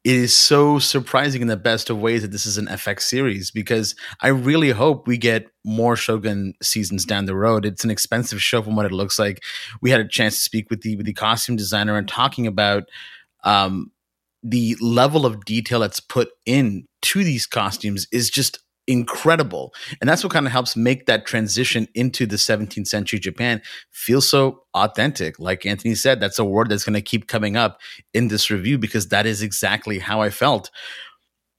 it 0.04 0.16
is 0.16 0.36
so 0.36 0.80
surprising 0.80 1.42
in 1.42 1.48
the 1.48 1.56
best 1.56 1.90
of 1.90 2.02
ways 2.02 2.24
that 2.24 2.32
this 2.32 2.46
is 2.46 2.58
an 2.58 2.68
FX 2.68 3.02
series 3.04 3.52
because 3.52 3.96
I 4.22 4.30
really 4.30 4.72
hope 4.72 5.08
we 5.08 5.18
get 5.18 5.48
more 5.64 5.96
Shogun 5.96 6.54
seasons 6.62 7.06
down 7.06 7.26
the 7.26 7.36
road. 7.36 7.66
It's 7.66 7.86
an 7.86 7.92
expensive 7.92 8.42
show 8.42 8.62
from 8.62 8.76
what 8.76 8.86
it 8.86 8.92
looks 8.92 9.18
like. 9.18 9.42
We 9.82 9.92
had 9.92 10.02
a 10.02 10.08
chance 10.08 10.36
to 10.36 10.42
speak 10.42 10.70
with 10.70 10.82
the 10.82 10.98
with 10.98 11.06
the 11.06 11.14
costume 11.14 11.56
designer 11.56 11.98
and 11.98 12.08
talking 12.08 12.48
about 12.48 12.84
um, 13.46 13.92
the 14.44 14.76
level 14.82 15.26
of 15.26 15.46
detail 15.46 15.80
that's 15.80 16.02
put 16.02 16.30
in 16.46 16.86
to 17.04 17.24
these 17.24 17.46
costumes 17.46 18.06
is 18.12 18.30
just 18.30 18.60
incredible. 18.88 19.74
And 20.02 20.10
that's 20.10 20.24
what 20.24 20.34
kind 20.34 20.46
of 20.46 20.52
helps 20.52 20.76
make 20.76 21.06
that 21.06 21.26
transition 21.26 21.88
into 21.94 22.26
the 22.26 22.36
17th 22.36 22.88
century 22.88 23.20
Japan 23.20 23.62
feel 23.92 24.22
so 24.22 24.64
authentic. 24.74 25.40
Like 25.40 25.66
Anthony 25.66 25.96
said, 25.96 26.20
that's 26.20 26.40
a 26.40 26.46
word 26.46 26.70
that's 26.70 26.84
going 26.84 26.94
to 26.94 27.02
keep 27.02 27.28
coming 27.28 27.56
up 27.56 27.80
in 28.14 28.28
this 28.28 28.50
review 28.50 28.78
because 28.78 29.10
that 29.10 29.26
is 29.26 29.42
exactly 29.42 30.00
how 30.00 30.22
I 30.22 30.30
felt. 30.30 30.70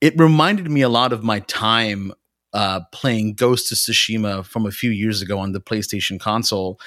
It 0.01 0.19
reminded 0.19 0.71
me 0.71 0.83
a 0.83 0.89
lot 0.89 1.13
of 1.13 1.23
my 1.23 1.41
time 1.41 2.13
uh, 2.53 2.81
playing 2.93 3.35
Ghost 3.35 3.73
of 3.73 3.79
Tsushima 3.79 4.45
from 4.45 4.65
a 4.67 4.71
few 4.71 4.91
years 4.91 5.23
ago 5.23 5.39
on 5.39 5.53
the 5.53 5.61
PlayStation 5.61 6.21
console. 6.21 6.79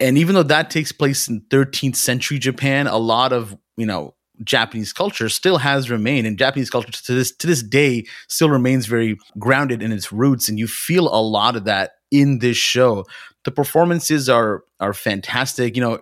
And 0.00 0.16
even 0.18 0.34
though 0.34 0.42
that 0.44 0.70
takes 0.70 0.92
place 0.92 1.28
in 1.28 1.42
13th 1.42 1.96
century 1.96 2.38
Japan, 2.38 2.86
a 2.86 2.98
lot 2.98 3.32
of, 3.32 3.56
you 3.76 3.86
know, 3.86 4.15
Japanese 4.44 4.92
culture 4.92 5.28
still 5.28 5.58
has 5.58 5.90
remained, 5.90 6.26
and 6.26 6.38
Japanese 6.38 6.70
culture 6.70 6.90
to 6.90 7.14
this 7.14 7.34
to 7.36 7.46
this 7.46 7.62
day 7.62 8.06
still 8.28 8.50
remains 8.50 8.86
very 8.86 9.18
grounded 9.38 9.82
in 9.82 9.92
its 9.92 10.12
roots, 10.12 10.48
and 10.48 10.58
you 10.58 10.66
feel 10.66 11.08
a 11.08 11.20
lot 11.20 11.56
of 11.56 11.64
that 11.64 11.92
in 12.10 12.38
this 12.38 12.56
show. 12.56 13.04
The 13.44 13.50
performances 13.50 14.28
are 14.28 14.64
are 14.80 14.92
fantastic. 14.92 15.76
You 15.76 15.82
know, 15.82 16.00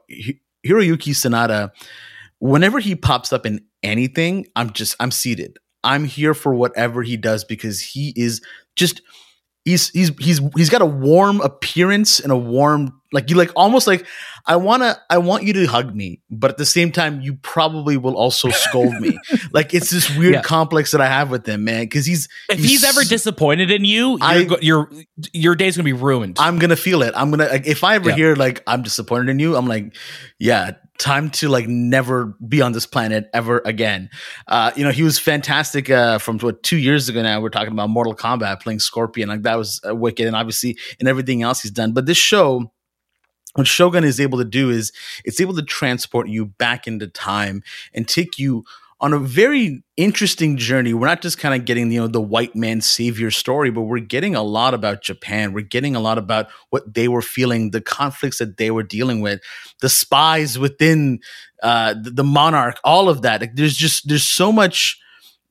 Hiroyuki 0.66 1.12
Sanada, 1.12 1.70
whenever 2.38 2.78
he 2.78 2.94
pops 2.94 3.32
up 3.32 3.46
in 3.46 3.64
anything, 3.82 4.46
I'm 4.56 4.70
just 4.70 4.96
I'm 5.00 5.10
seated. 5.10 5.58
I'm 5.82 6.04
here 6.04 6.34
for 6.34 6.54
whatever 6.54 7.02
he 7.02 7.16
does 7.16 7.44
because 7.44 7.80
he 7.80 8.12
is 8.16 8.40
just 8.74 9.02
he's 9.64 9.90
he's 9.90 10.10
he's 10.18 10.40
he's 10.56 10.70
got 10.70 10.82
a 10.82 10.86
warm 10.86 11.40
appearance 11.40 12.20
and 12.20 12.32
a 12.32 12.36
warm 12.36 13.00
like 13.12 13.30
you 13.30 13.36
like 13.36 13.50
almost 13.56 13.86
like 13.86 14.06
I 14.46 14.56
wanna 14.56 15.00
I 15.08 15.18
want 15.18 15.44
you 15.44 15.52
to 15.54 15.66
hug 15.66 15.94
me, 15.94 16.20
but 16.30 16.50
at 16.50 16.58
the 16.58 16.66
same 16.66 16.92
time 16.92 17.20
you 17.20 17.34
probably 17.36 17.96
will 17.96 18.16
also 18.16 18.50
scold 18.50 18.94
me. 19.00 19.18
like 19.52 19.72
it's 19.72 19.90
this 19.90 20.14
weird 20.16 20.34
yeah. 20.34 20.42
complex 20.42 20.90
that 20.90 21.00
I 21.00 21.06
have 21.06 21.30
with 21.30 21.46
him, 21.48 21.64
man. 21.64 21.84
Because 21.84 22.04
he's 22.04 22.28
if 22.50 22.58
he's, 22.58 22.70
he's, 22.70 22.84
ever 22.84 23.04
disappointed 23.04 23.70
in 23.70 23.84
you, 23.84 24.18
I, 24.20 24.38
your 24.38 24.58
your 24.60 24.90
your 25.32 25.54
day's 25.54 25.76
gonna 25.76 25.84
be 25.84 25.92
ruined. 25.94 26.36
I'm 26.38 26.58
gonna 26.58 26.76
feel 26.76 27.02
it. 27.02 27.14
I'm 27.16 27.30
gonna 27.30 27.46
like, 27.46 27.66
if 27.66 27.84
I 27.84 27.94
ever 27.94 28.10
yeah. 28.10 28.16
hear 28.16 28.36
like 28.36 28.62
I'm 28.66 28.82
disappointed 28.82 29.30
in 29.30 29.38
you, 29.38 29.56
I'm 29.56 29.66
like, 29.66 29.96
yeah, 30.38 30.72
time 30.98 31.30
to 31.30 31.48
like 31.48 31.66
never 31.66 32.36
be 32.46 32.62
on 32.62 32.72
this 32.72 32.86
planet 32.86 33.28
ever 33.32 33.62
again. 33.64 34.10
Uh, 34.46 34.70
you 34.76 34.84
know, 34.84 34.90
he 34.90 35.02
was 35.02 35.18
fantastic 35.18 35.90
uh, 35.90 36.18
from 36.18 36.38
what 36.38 36.62
two 36.62 36.76
years 36.76 37.08
ago 37.08 37.22
now. 37.22 37.40
We're 37.40 37.48
talking 37.48 37.72
about 37.72 37.90
Mortal 37.90 38.14
Kombat 38.14 38.60
playing 38.60 38.80
Scorpion, 38.80 39.28
like 39.28 39.42
that 39.42 39.56
was 39.56 39.80
uh, 39.88 39.94
wicked, 39.94 40.26
and 40.26 40.36
obviously 40.36 40.76
and 41.00 41.08
everything 41.08 41.42
else 41.42 41.62
he's 41.62 41.72
done. 41.72 41.92
But 41.92 42.06
this 42.06 42.18
show, 42.18 42.72
what 43.54 43.66
Shogun 43.66 44.04
is 44.04 44.20
able 44.20 44.38
to 44.38 44.44
do 44.44 44.70
is 44.70 44.92
it's 45.24 45.40
able 45.40 45.54
to 45.54 45.62
transport 45.62 46.28
you 46.28 46.46
back 46.46 46.86
into 46.86 47.06
time 47.06 47.62
and 47.92 48.06
take 48.06 48.38
you 48.38 48.64
on 49.00 49.12
a 49.12 49.18
very 49.18 49.82
interesting 49.96 50.56
journey. 50.56 50.94
We're 50.94 51.08
not 51.08 51.20
just 51.20 51.38
kind 51.38 51.54
of 51.54 51.66
getting, 51.66 51.90
you 51.92 52.00
know, 52.00 52.06
the 52.06 52.20
white 52.20 52.56
man 52.56 52.80
savior 52.80 53.30
story, 53.30 53.70
but 53.70 53.82
we're 53.82 53.98
getting 53.98 54.34
a 54.34 54.42
lot 54.42 54.72
about 54.72 55.02
Japan. 55.02 55.52
We're 55.52 55.64
getting 55.64 55.94
a 55.94 56.00
lot 56.00 56.16
about 56.16 56.48
what 56.70 56.94
they 56.94 57.08
were 57.08 57.22
feeling, 57.22 57.70
the 57.70 57.80
conflicts 57.80 58.38
that 58.38 58.56
they 58.56 58.70
were 58.70 58.82
dealing 58.82 59.20
with, 59.20 59.40
the 59.80 59.88
spies 59.88 60.58
within 60.58 61.20
uh, 61.62 61.94
the, 62.00 62.10
the 62.10 62.24
monarch, 62.24 62.78
all 62.82 63.08
of 63.08 63.22
that. 63.22 63.40
Like, 63.40 63.56
there's 63.56 63.76
just 63.76 64.08
there's 64.08 64.26
so 64.26 64.50
much 64.50 64.98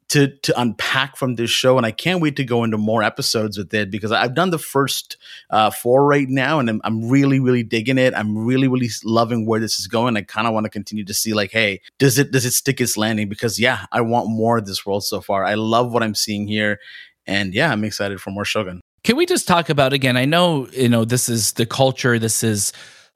to 0.09 0.27
to 0.27 0.59
unpack 0.59 1.15
from 1.15 1.35
this 1.35 1.49
show, 1.49 1.77
and 1.77 1.85
I 1.85 1.91
can't 1.91 2.21
wait 2.21 2.35
to 2.37 2.43
go 2.43 2.63
into 2.63 2.77
more 2.77 3.03
episodes 3.03 3.57
with 3.57 3.73
it 3.73 3.91
because 3.91 4.11
I've 4.11 4.35
done 4.35 4.49
the 4.49 4.59
first 4.59 5.17
uh, 5.49 5.71
four 5.71 6.05
right 6.05 6.27
now, 6.29 6.59
and 6.59 6.69
I'm, 6.69 6.81
I'm 6.83 7.09
really 7.09 7.39
really 7.39 7.63
digging 7.63 7.97
it. 7.97 8.13
I'm 8.15 8.37
really 8.37 8.67
really 8.67 8.89
loving 9.03 9.45
where 9.45 9.59
this 9.59 9.79
is 9.79 9.87
going. 9.87 10.17
I 10.17 10.21
kind 10.21 10.47
of 10.47 10.53
want 10.53 10.65
to 10.65 10.69
continue 10.69 11.05
to 11.05 11.13
see 11.13 11.33
like, 11.33 11.51
hey, 11.51 11.81
does 11.99 12.17
it 12.17 12.31
does 12.31 12.45
it 12.45 12.51
stick 12.51 12.81
its 12.81 12.97
landing? 12.97 13.29
Because 13.29 13.59
yeah, 13.59 13.85
I 13.91 14.01
want 14.01 14.29
more 14.29 14.57
of 14.57 14.65
this 14.65 14.85
world 14.85 15.03
so 15.03 15.21
far. 15.21 15.43
I 15.43 15.55
love 15.55 15.93
what 15.93 16.03
I'm 16.03 16.15
seeing 16.15 16.47
here, 16.47 16.79
and 17.25 17.53
yeah, 17.53 17.71
I'm 17.71 17.83
excited 17.83 18.21
for 18.21 18.31
more 18.31 18.45
Shogun. 18.45 18.81
Can 19.03 19.17
we 19.17 19.25
just 19.25 19.47
talk 19.47 19.69
about 19.69 19.93
again? 19.93 20.17
I 20.17 20.25
know 20.25 20.67
you 20.71 20.89
know 20.89 21.05
this 21.05 21.29
is 21.29 21.53
the 21.53 21.65
culture. 21.65 22.19
This 22.19 22.43
is 22.43 22.73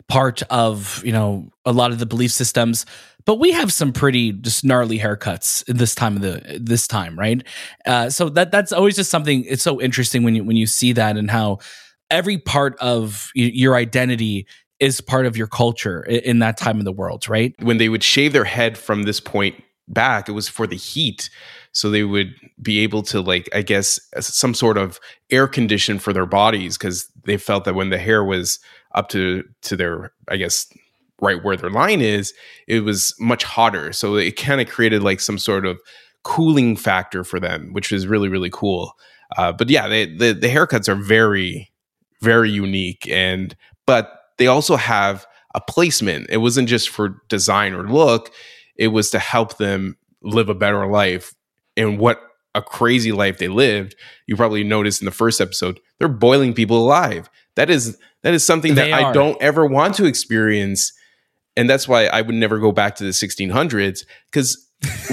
part 0.07 0.41
of 0.49 1.03
you 1.05 1.11
know 1.11 1.49
a 1.65 1.73
lot 1.73 1.91
of 1.91 1.99
the 1.99 2.05
belief 2.05 2.31
systems 2.31 2.85
but 3.27 3.35
we 3.35 3.51
have 3.51 3.71
some 3.71 3.91
pretty 3.91 4.31
just 4.31 4.63
gnarly 4.63 4.97
haircuts 4.97 5.63
this 5.67 5.93
time 5.93 6.15
of 6.15 6.21
the 6.23 6.59
this 6.59 6.87
time, 6.87 7.19
right? 7.19 7.43
Uh, 7.85 8.09
so 8.09 8.29
that 8.29 8.49
that's 8.51 8.71
always 8.71 8.95
just 8.95 9.11
something. 9.11 9.43
It's 9.43 9.61
so 9.61 9.79
interesting 9.79 10.23
when 10.23 10.33
you 10.33 10.43
when 10.43 10.55
you 10.55 10.65
see 10.65 10.93
that 10.93 11.17
and 11.17 11.29
how 11.29 11.59
every 12.09 12.37
part 12.37 12.75
of 12.79 13.29
your 13.35 13.75
identity 13.75 14.47
is 14.79 15.01
part 15.01 15.25
of 15.25 15.35
your 15.35 15.47
culture 15.47 16.03
in, 16.03 16.19
in 16.21 16.39
that 16.39 16.57
time 16.57 16.79
of 16.79 16.85
the 16.85 16.91
world, 16.91 17.27
right? 17.27 17.53
When 17.59 17.77
they 17.77 17.89
would 17.89 18.03
shave 18.03 18.31
their 18.31 18.45
head 18.45 18.77
from 18.77 19.03
this 19.03 19.19
point 19.19 19.61
back, 19.89 20.29
it 20.29 20.33
was 20.33 20.47
for 20.47 20.65
the 20.65 20.77
heat. 20.77 21.29
So 21.73 21.89
they 21.89 22.03
would 22.03 22.33
be 22.61 22.79
able 22.79 23.03
to, 23.03 23.21
like, 23.21 23.49
I 23.53 23.61
guess, 23.61 23.99
some 24.19 24.53
sort 24.53 24.77
of 24.77 24.99
air 25.29 25.47
condition 25.47 25.99
for 25.99 26.13
their 26.13 26.25
bodies 26.25 26.77
because 26.77 27.07
they 27.25 27.37
felt 27.37 27.65
that 27.65 27.75
when 27.75 27.89
the 27.89 27.97
hair 27.97 28.23
was 28.23 28.59
up 28.95 29.09
to 29.09 29.43
to 29.63 29.75
their, 29.75 30.13
I 30.29 30.37
guess, 30.37 30.65
right 31.21 31.43
where 31.43 31.57
their 31.57 31.69
line 31.69 32.01
is, 32.01 32.33
it 32.67 32.81
was 32.81 33.15
much 33.19 33.43
hotter. 33.43 33.91
So 33.91 34.15
it 34.15 34.35
kind 34.35 34.61
of 34.61 34.69
created 34.69 35.03
like 35.03 35.19
some 35.19 35.37
sort 35.37 35.65
of 35.65 35.79
cooling 36.23 36.75
factor 36.75 37.23
for 37.23 37.39
them, 37.39 37.73
which 37.73 37.91
was 37.91 38.07
really, 38.07 38.29
really 38.29 38.49
cool. 38.51 38.93
Uh, 39.37 39.51
but 39.51 39.69
yeah, 39.69 39.87
they, 39.87 40.05
the, 40.05 40.33
the 40.33 40.47
haircuts 40.47 40.87
are 40.87 40.95
very, 40.95 41.71
very 42.21 42.49
unique. 42.51 43.07
And, 43.09 43.55
but 43.85 44.11
they 44.37 44.47
also 44.47 44.75
have 44.75 45.25
a 45.55 45.61
placement. 45.61 46.27
It 46.29 46.37
wasn't 46.37 46.69
just 46.69 46.89
for 46.89 47.21
design 47.29 47.73
or 47.73 47.89
look, 47.89 48.31
it 48.75 48.89
was 48.89 49.09
to 49.11 49.19
help 49.19 49.57
them 49.57 49.97
live 50.21 50.49
a 50.49 50.55
better 50.55 50.85
life. 50.87 51.33
And 51.75 51.99
what 51.99 52.21
a 52.53 52.61
crazy 52.61 53.11
life 53.11 53.37
they 53.37 53.47
lived. 53.47 53.95
You 54.27 54.35
probably 54.35 54.63
noticed 54.63 55.01
in 55.01 55.05
the 55.05 55.11
first 55.11 55.39
episode, 55.39 55.79
they're 55.99 56.07
boiling 56.07 56.53
people 56.53 56.77
alive. 56.77 57.29
That 57.55 57.69
is 57.69 57.97
that 58.23 58.33
is 58.33 58.45
something 58.45 58.75
that 58.75 58.91
I 58.91 59.11
don't 59.13 59.41
ever 59.41 59.65
want 59.65 59.95
to 59.95 60.05
experience 60.05 60.91
and 61.57 61.69
that's 61.69 61.87
why 61.87 62.05
I 62.05 62.21
would 62.21 62.35
never 62.35 62.59
go 62.59 62.71
back 62.71 62.95
to 62.97 63.03
the 63.03 63.09
1600s 63.09 64.05
because 64.31 64.65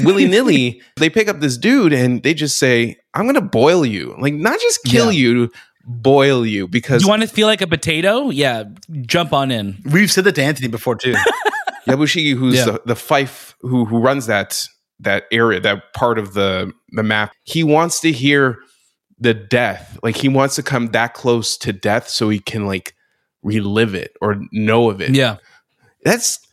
willy 0.03 0.27
nilly 0.27 0.83
they 0.97 1.09
pick 1.09 1.27
up 1.29 1.41
this 1.41 1.57
dude 1.57 1.93
and 1.93 2.23
they 2.23 2.35
just 2.35 2.59
say, 2.59 2.97
"I'm 3.15 3.25
going 3.25 3.35
to 3.35 3.41
boil 3.41 3.85
you," 3.85 4.15
like 4.19 4.35
not 4.35 4.61
just 4.61 4.85
kill 4.85 5.11
yeah. 5.11 5.21
you, 5.21 5.53
boil 5.85 6.47
you 6.47 6.69
because 6.69 7.03
you 7.03 7.09
want 7.09 7.23
to 7.23 7.29
feel 7.29 7.49
like 7.49 7.63
a 7.63 7.67
potato. 7.67 8.31
Yeah, 8.31 8.65
jump 9.03 9.33
on 9.33 9.51
in. 9.51 9.83
We've 9.91 10.13
said 10.13 10.25
that 10.25 10.35
to 10.37 10.43
Anthony 10.43 10.69
before 10.69 10.97
too. 10.97 11.15
Yabushige, 11.89 12.37
who's 12.37 12.57
yeah. 12.57 12.65
the, 12.65 12.83
the 12.87 12.97
fife 12.97 13.57
who 13.61 13.87
who 13.87 13.99
runs 13.99 14.27
that 14.27 14.67
that 15.01 15.25
area, 15.33 15.61
that 15.61 15.95
part 15.95 16.19
of 16.19 16.35
the 16.35 16.73
the 16.93 17.03
map, 17.03 17.33
he 17.45 17.65
wants 17.65 18.01
to 18.01 18.13
hear 18.13 18.59
the 19.19 19.35
death. 19.35 19.99
Like 20.03 20.17
he 20.17 20.29
wants 20.29 20.57
to 20.57 20.63
come 20.63 20.89
that 20.89 21.15
close 21.15 21.57
to 21.59 21.73
death 21.73 22.09
so 22.09 22.29
he 22.29 22.39
can 22.39 22.67
like 22.67 22.95
relive 23.43 23.95
it 23.95 24.13
or 24.21 24.41
know 24.53 24.91
of 24.91 25.01
it. 25.01 25.15
Yeah 25.15 25.39
that's 26.05 26.47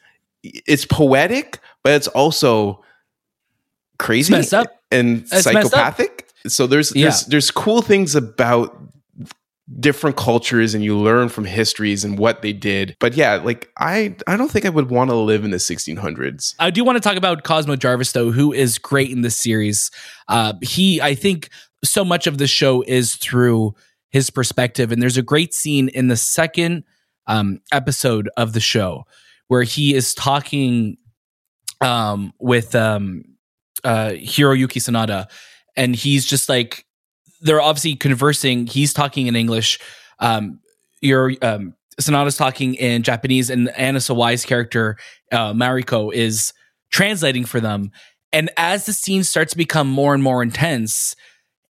it's 0.43 0.85
poetic, 0.85 1.59
but 1.83 1.93
it's 1.93 2.07
also 2.07 2.83
crazy 3.99 4.33
it's 4.33 4.53
and 4.91 5.19
it's 5.19 5.43
psychopathic. 5.43 6.27
So 6.47 6.67
there's 6.67 6.95
yeah. 6.95 7.05
there's 7.05 7.25
there's 7.27 7.51
cool 7.51 7.81
things 7.81 8.15
about 8.15 8.77
different 9.79 10.17
cultures 10.17 10.73
and 10.73 10.83
you 10.83 10.97
learn 10.97 11.29
from 11.29 11.45
histories 11.45 12.03
and 12.03 12.17
what 12.17 12.41
they 12.41 12.51
did. 12.51 12.95
But 12.99 13.13
yeah, 13.15 13.35
like 13.35 13.69
I 13.77 14.15
I 14.27 14.37
don't 14.37 14.49
think 14.49 14.65
I 14.65 14.69
would 14.69 14.89
want 14.89 15.09
to 15.11 15.15
live 15.15 15.45
in 15.45 15.51
the 15.51 15.57
1600s. 15.57 16.55
I 16.59 16.71
do 16.71 16.83
want 16.83 16.97
to 16.97 16.99
talk 17.01 17.17
about 17.17 17.43
Cosmo 17.43 17.75
Jarvis 17.75 18.11
though, 18.11 18.31
who 18.31 18.51
is 18.51 18.77
great 18.77 19.11
in 19.11 19.21
this 19.21 19.37
series. 19.37 19.91
Uh, 20.27 20.53
he 20.61 21.01
I 21.01 21.15
think 21.15 21.49
so 21.83 22.03
much 22.03 22.27
of 22.27 22.37
the 22.37 22.47
show 22.47 22.83
is 22.83 23.15
through 23.15 23.75
his 24.09 24.29
perspective 24.29 24.91
and 24.91 25.01
there's 25.01 25.17
a 25.17 25.23
great 25.23 25.53
scene 25.53 25.89
in 25.89 26.07
the 26.07 26.17
second 26.17 26.83
um, 27.27 27.61
episode 27.71 28.29
of 28.35 28.53
the 28.53 28.59
show 28.59 29.05
where 29.51 29.63
he 29.63 29.93
is 29.93 30.13
talking 30.13 30.95
um, 31.81 32.31
with 32.39 32.73
um, 32.73 33.25
uh, 33.83 34.11
Hiroyuki 34.11 34.79
Sanada, 34.79 35.29
and 35.75 35.93
he's 35.93 36.25
just 36.25 36.47
like 36.47 36.85
they're 37.41 37.59
obviously 37.59 37.97
conversing. 37.97 38.65
He's 38.65 38.93
talking 38.93 39.27
in 39.27 39.35
English. 39.35 39.77
Um, 40.19 40.61
your 41.01 41.33
um, 41.41 41.75
talking 42.37 42.75
in 42.75 43.03
Japanese, 43.03 43.49
and 43.49 43.67
Anna 43.71 43.99
Sawai's 43.99 44.45
character 44.45 44.95
uh, 45.33 45.51
Mariko 45.51 46.13
is 46.13 46.53
translating 46.89 47.43
for 47.43 47.59
them. 47.59 47.91
And 48.31 48.51
as 48.55 48.85
the 48.85 48.93
scene 48.93 49.25
starts 49.25 49.51
to 49.51 49.57
become 49.57 49.89
more 49.89 50.13
and 50.13 50.23
more 50.23 50.41
intense, 50.41 51.13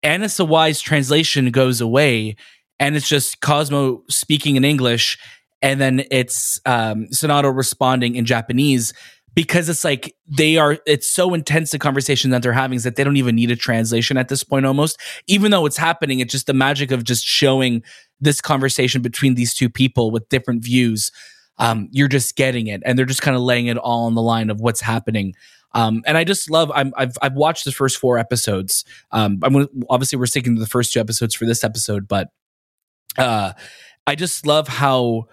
Anna 0.01 0.29
Sawai's 0.29 0.81
translation 0.81 1.51
goes 1.51 1.79
away, 1.79 2.38
and 2.79 2.96
it's 2.96 3.07
just 3.07 3.39
Cosmo 3.41 4.01
speaking 4.10 4.55
in 4.55 4.65
English, 4.65 5.19
and 5.62 5.82
then 5.82 6.04
it's 6.12 6.60
um, 6.66 7.08
Sanada 7.08 7.56
responding 7.56 8.16
in 8.16 8.26
Japanese 8.26 8.94
because 9.38 9.70
it's 9.70 9.84
like 9.84 10.16
they 10.28 10.58
are 10.58 10.80
it's 10.88 11.08
so 11.08 11.34
intense 11.36 11.70
the 11.72 11.78
conversation 11.78 12.32
that 12.32 12.42
they're 12.42 12.54
having 12.54 12.76
is 12.76 12.84
that 12.84 12.96
they 12.96 13.04
don't 13.04 13.18
even 13.18 13.36
need 13.36 13.52
a 13.52 13.56
translation 13.56 14.18
at 14.18 14.30
this 14.30 14.44
point 14.44 14.66
almost 14.66 15.00
even 15.28 15.52
though 15.52 15.68
it's 15.68 15.78
happening 15.78 16.20
it's 16.20 16.32
just 16.32 16.48
the 16.48 16.54
magic 16.56 16.90
of 16.90 17.04
just 17.04 17.24
showing 17.24 17.84
this 18.20 18.42
conversation 18.42 19.04
between 19.04 19.36
these 19.36 19.54
two 19.54 19.70
people 19.70 20.10
with 20.10 20.28
different 20.30 20.64
views 20.64 21.12
um, 21.60 21.88
you're 21.92 22.08
just 22.08 22.36
getting 22.36 22.66
it 22.66 22.82
and 22.84 22.98
they're 22.98 23.06
just 23.06 23.22
kind 23.22 23.38
of 23.38 23.44
laying 23.44 23.68
it 23.68 23.78
all 23.78 24.06
on 24.08 24.16
the 24.16 24.24
line 24.24 24.50
of 24.50 24.60
what's 24.60 24.82
happening 24.82 25.36
um, 25.74 26.02
and 26.08 26.18
I 26.18 26.24
just 26.24 26.50
love. 26.50 26.72
i 26.72 26.86
have 26.98 27.18
I've 27.22 27.34
watched 27.36 27.66
the 27.66 27.72
first 27.72 27.98
four 27.98 28.18
episodes. 28.18 28.84
Um, 29.12 29.40
I'm 29.44 29.68
obviously 29.90 30.18
we're 30.18 30.26
sticking 30.26 30.56
to 30.56 30.62
the 30.62 30.66
first 30.66 30.92
two 30.92 31.00
episodes 31.00 31.36
for 31.36 31.46
this 31.46 31.64
episode, 31.64 32.08
but 32.08 32.30
uh, 33.18 33.54
I 34.08 34.16
just 34.16 34.48
love 34.48 34.68
how 34.68 35.28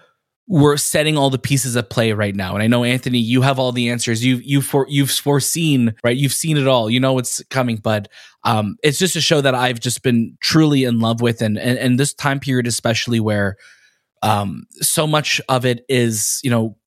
we're 0.47 0.77
setting 0.77 1.17
all 1.17 1.29
the 1.29 1.39
pieces 1.39 1.75
at 1.75 1.89
play 1.89 2.11
right 2.11 2.35
now. 2.35 2.53
And 2.53 2.61
I 2.61 2.67
know 2.67 2.83
Anthony, 2.83 3.17
you 3.17 3.41
have 3.41 3.57
all 3.57 3.71
the 3.71 3.89
answers. 3.89 4.23
You've 4.23 4.43
you've 4.43 4.65
for, 4.65 4.85
you've 4.89 5.09
foreseen, 5.09 5.95
right? 6.03 6.15
You've 6.15 6.33
seen 6.33 6.57
it 6.57 6.67
all. 6.67 6.89
You 6.89 6.99
know 6.99 7.13
what's 7.13 7.43
coming, 7.45 7.77
but 7.77 8.09
um, 8.43 8.77
it's 8.83 8.99
just 8.99 9.15
a 9.15 9.21
show 9.21 9.41
that 9.41 9.55
I've 9.55 9.79
just 9.79 10.03
been 10.03 10.37
truly 10.41 10.83
in 10.83 10.99
love 10.99 11.19
with, 11.19 11.41
and 11.41 11.57
and, 11.57 11.79
and 11.79 11.99
this 11.99 12.13
time 12.13 12.39
period 12.39 12.67
especially 12.67 13.19
where 13.19 13.57
um, 14.21 14.65
so 14.81 15.07
much 15.07 15.41
of 15.49 15.65
it 15.65 15.83
is 15.89 16.39
you 16.43 16.51
know 16.51 16.77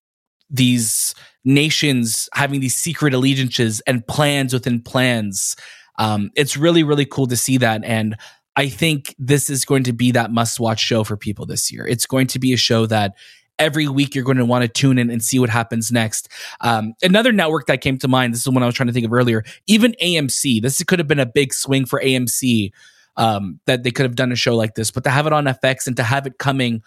these 0.49 1.15
nations 1.45 2.29
having 2.35 2.61
these 2.61 2.77
secret 2.77 3.13
allegiances 3.13 3.81
and 3.87 4.07
plans 4.07 4.53
within 4.53 4.81
plans. 4.81 5.57
Um, 5.99 6.31
it's 6.37 6.57
really 6.57 6.85
really 6.85 7.07
cool 7.07 7.27
to 7.27 7.37
see 7.37 7.59
that 7.59 7.85
and. 7.85 8.17
I 8.57 8.69
think 8.69 9.15
this 9.21 9.51
is 9.51 9.65
going 9.65 9.85
to 9.85 9.93
be 9.93 10.11
that 10.11 10.33
must 10.33 10.59
watch 10.59 10.81
show 10.81 11.05
for 11.05 11.17
people 11.17 11.47
this 11.47 11.71
year. 11.71 11.87
It's 11.87 12.07
going 12.07 12.27
to 12.27 12.41
be 12.41 12.53
a 12.53 12.57
show 12.57 12.87
that 12.87 13.15
every 13.59 13.89
week 13.89 14.15
you're 14.15 14.25
going 14.25 14.37
to 14.37 14.45
want 14.45 14.63
to 14.63 14.69
tune 14.69 14.99
in 14.99 15.11
and 15.11 15.23
see 15.23 15.39
what 15.39 15.51
happens 15.51 15.91
next. 15.91 16.29
Um, 16.61 16.95
another 17.03 17.33
network 17.33 17.67
that 17.67 17.81
came 17.81 17.99
to 17.99 18.09
mind, 18.09 18.35
this 18.35 18.41
is 18.41 18.49
one 18.49 18.63
I 18.63 18.67
was 18.67 18.75
trying 18.75 18.89
to 18.89 18.93
think 18.93 19.07
of 19.07 19.13
earlier, 19.13 19.45
even 19.67 19.95
AMC. 20.03 20.63
This 20.63 20.83
could 20.85 20.99
have 20.99 21.09
been 21.09 21.21
a 21.21 21.27
big 21.27 21.53
swing 21.53 21.87
for 21.87 22.01
AMC 22.01 22.73
um, 23.17 23.61
that 23.67 23.83
they 23.83 23.91
could 23.91 24.05
have 24.05 24.15
done 24.15 24.33
a 24.33 24.37
show 24.37 24.57
like 24.57 24.75
this, 24.75 24.91
but 24.91 25.05
to 25.05 25.11
have 25.11 25.27
it 25.27 25.33
on 25.33 25.45
FX 25.45 25.87
and 25.87 25.97
to 25.97 26.03
have 26.05 26.27
it 26.27 26.39
coming 26.39 26.83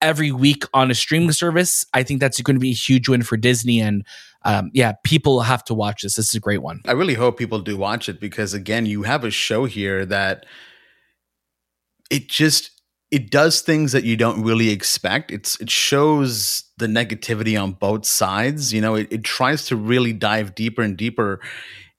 every 0.00 0.32
week 0.32 0.64
on 0.74 0.90
a 0.90 0.94
streaming 0.94 1.32
service, 1.32 1.86
I 1.94 2.02
think 2.02 2.20
that's 2.20 2.40
going 2.40 2.56
to 2.56 2.60
be 2.60 2.70
a 2.70 2.74
huge 2.74 3.08
win 3.08 3.22
for 3.22 3.36
Disney. 3.36 3.80
And 3.80 4.04
um, 4.44 4.70
yeah, 4.74 4.92
people 5.04 5.40
have 5.40 5.64
to 5.64 5.74
watch 5.74 6.02
this. 6.02 6.16
This 6.16 6.28
is 6.28 6.34
a 6.34 6.40
great 6.40 6.62
one. 6.62 6.80
I 6.86 6.92
really 6.92 7.14
hope 7.14 7.38
people 7.38 7.60
do 7.60 7.76
watch 7.76 8.08
it 8.08 8.20
because, 8.20 8.52
again, 8.52 8.86
you 8.86 9.04
have 9.04 9.24
a 9.24 9.30
show 9.30 9.64
here 9.64 10.04
that 10.06 10.44
it 12.10 12.28
just 12.28 12.81
it 13.12 13.30
does 13.30 13.60
things 13.60 13.92
that 13.92 14.04
you 14.04 14.16
don't 14.16 14.42
really 14.42 14.70
expect. 14.70 15.30
It's 15.30 15.60
it 15.60 15.70
shows 15.70 16.64
the 16.78 16.86
negativity 16.86 17.62
on 17.62 17.72
both 17.72 18.06
sides. 18.06 18.72
You 18.72 18.80
know, 18.80 18.94
it, 18.94 19.08
it 19.12 19.22
tries 19.22 19.66
to 19.66 19.76
really 19.76 20.14
dive 20.14 20.54
deeper 20.54 20.80
and 20.80 20.96
deeper 20.96 21.38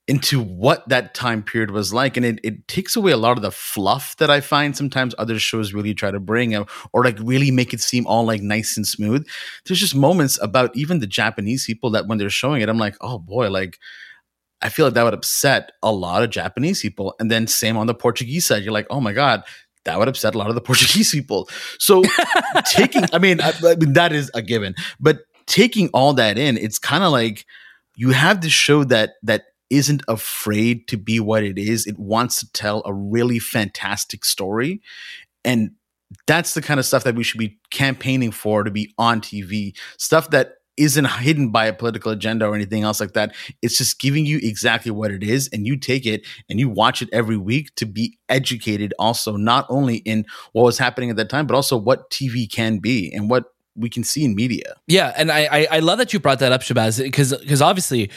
into 0.06 0.42
what 0.42 0.86
that 0.88 1.14
time 1.14 1.42
period 1.42 1.70
was 1.70 1.94
like 1.94 2.18
and 2.18 2.26
it, 2.26 2.38
it 2.44 2.68
takes 2.68 2.94
away 2.94 3.10
a 3.10 3.16
lot 3.16 3.38
of 3.38 3.42
the 3.42 3.50
fluff 3.50 4.14
that 4.18 4.28
i 4.28 4.38
find 4.38 4.76
sometimes 4.76 5.14
other 5.16 5.38
shows 5.38 5.72
really 5.72 5.94
try 5.94 6.10
to 6.10 6.20
bring 6.20 6.54
or, 6.54 6.66
or 6.92 7.02
like 7.02 7.16
really 7.20 7.50
make 7.50 7.72
it 7.72 7.80
seem 7.80 8.06
all 8.06 8.26
like 8.26 8.42
nice 8.42 8.76
and 8.76 8.86
smooth 8.86 9.26
there's 9.64 9.80
just 9.80 9.94
moments 9.94 10.38
about 10.42 10.70
even 10.76 10.98
the 10.98 11.06
japanese 11.06 11.64
people 11.64 11.88
that 11.88 12.06
when 12.06 12.18
they're 12.18 12.28
showing 12.28 12.60
it 12.60 12.68
i'm 12.68 12.76
like 12.76 12.96
oh 13.00 13.18
boy 13.18 13.48
like 13.48 13.78
i 14.60 14.68
feel 14.68 14.84
like 14.84 14.92
that 14.92 15.04
would 15.04 15.14
upset 15.14 15.72
a 15.82 15.90
lot 15.90 16.22
of 16.22 16.28
japanese 16.28 16.82
people 16.82 17.14
and 17.18 17.30
then 17.30 17.46
same 17.46 17.78
on 17.78 17.86
the 17.86 17.94
portuguese 17.94 18.44
side 18.44 18.62
you're 18.62 18.74
like 18.74 18.86
oh 18.90 19.00
my 19.00 19.14
god 19.14 19.42
that 19.84 19.98
would 19.98 20.08
upset 20.08 20.34
a 20.34 20.38
lot 20.38 20.48
of 20.48 20.54
the 20.54 20.60
portuguese 20.70 21.10
people 21.10 21.48
so 21.78 22.02
taking 22.66 23.04
i 23.12 23.18
mean 23.18 23.40
I, 23.40 23.52
I 23.64 23.74
mean 23.76 23.92
that 23.94 24.12
is 24.12 24.30
a 24.34 24.42
given 24.42 24.74
but 25.00 25.20
taking 25.46 25.88
all 25.94 26.14
that 26.14 26.38
in 26.38 26.56
it's 26.56 26.78
kind 26.78 27.04
of 27.04 27.12
like 27.12 27.44
you 27.96 28.10
have 28.10 28.40
this 28.40 28.52
show 28.52 28.84
that 28.84 29.14
that 29.22 29.44
isn't 29.70 30.02
afraid 30.08 30.86
to 30.88 30.96
be 30.96 31.20
what 31.20 31.42
it 31.42 31.58
is. 31.58 31.86
It 31.86 31.98
wants 31.98 32.40
to 32.40 32.52
tell 32.52 32.82
a 32.84 32.92
really 32.92 33.38
fantastic 33.38 34.24
story. 34.24 34.80
And 35.44 35.72
that's 36.26 36.54
the 36.54 36.62
kind 36.62 36.78
of 36.78 36.86
stuff 36.86 37.04
that 37.04 37.16
we 37.16 37.24
should 37.24 37.38
be 37.38 37.58
campaigning 37.70 38.30
for 38.30 38.62
to 38.62 38.70
be 38.70 38.94
on 38.98 39.20
TV. 39.20 39.76
Stuff 39.98 40.30
that 40.30 40.54
isn't 40.76 41.08
hidden 41.08 41.50
by 41.50 41.66
a 41.66 41.72
political 41.72 42.12
agenda 42.12 42.46
or 42.46 42.54
anything 42.54 42.82
else 42.82 43.00
like 43.00 43.12
that. 43.12 43.34
It's 43.62 43.78
just 43.78 44.00
giving 44.00 44.26
you 44.26 44.38
exactly 44.42 44.90
what 44.90 45.10
it 45.10 45.22
is, 45.22 45.48
and 45.52 45.66
you 45.66 45.76
take 45.76 46.06
it 46.06 46.26
and 46.48 46.58
you 46.58 46.68
watch 46.68 47.02
it 47.02 47.08
every 47.12 47.36
week 47.36 47.74
to 47.76 47.86
be 47.86 48.18
educated 48.28 48.94
also, 48.98 49.36
not 49.36 49.66
only 49.68 49.96
in 49.98 50.24
what 50.52 50.62
was 50.62 50.78
happening 50.78 51.10
at 51.10 51.16
that 51.16 51.28
time, 51.28 51.46
but 51.46 51.54
also 51.54 51.76
what 51.76 52.10
TV 52.10 52.50
can 52.50 52.78
be 52.78 53.12
and 53.12 53.30
what 53.30 53.44
we 53.76 53.88
can 53.88 54.04
see 54.04 54.24
in 54.24 54.34
media. 54.34 54.74
Yeah, 54.86 55.12
and 55.16 55.30
I 55.30 55.48
I, 55.50 55.66
I 55.72 55.78
love 55.80 55.98
that 55.98 56.12
you 56.12 56.20
brought 56.20 56.38
that 56.40 56.52
up, 56.52 56.62
Shahbaz, 56.62 57.02
because 57.02 57.36
because 57.36 57.62
obviously 57.62 58.10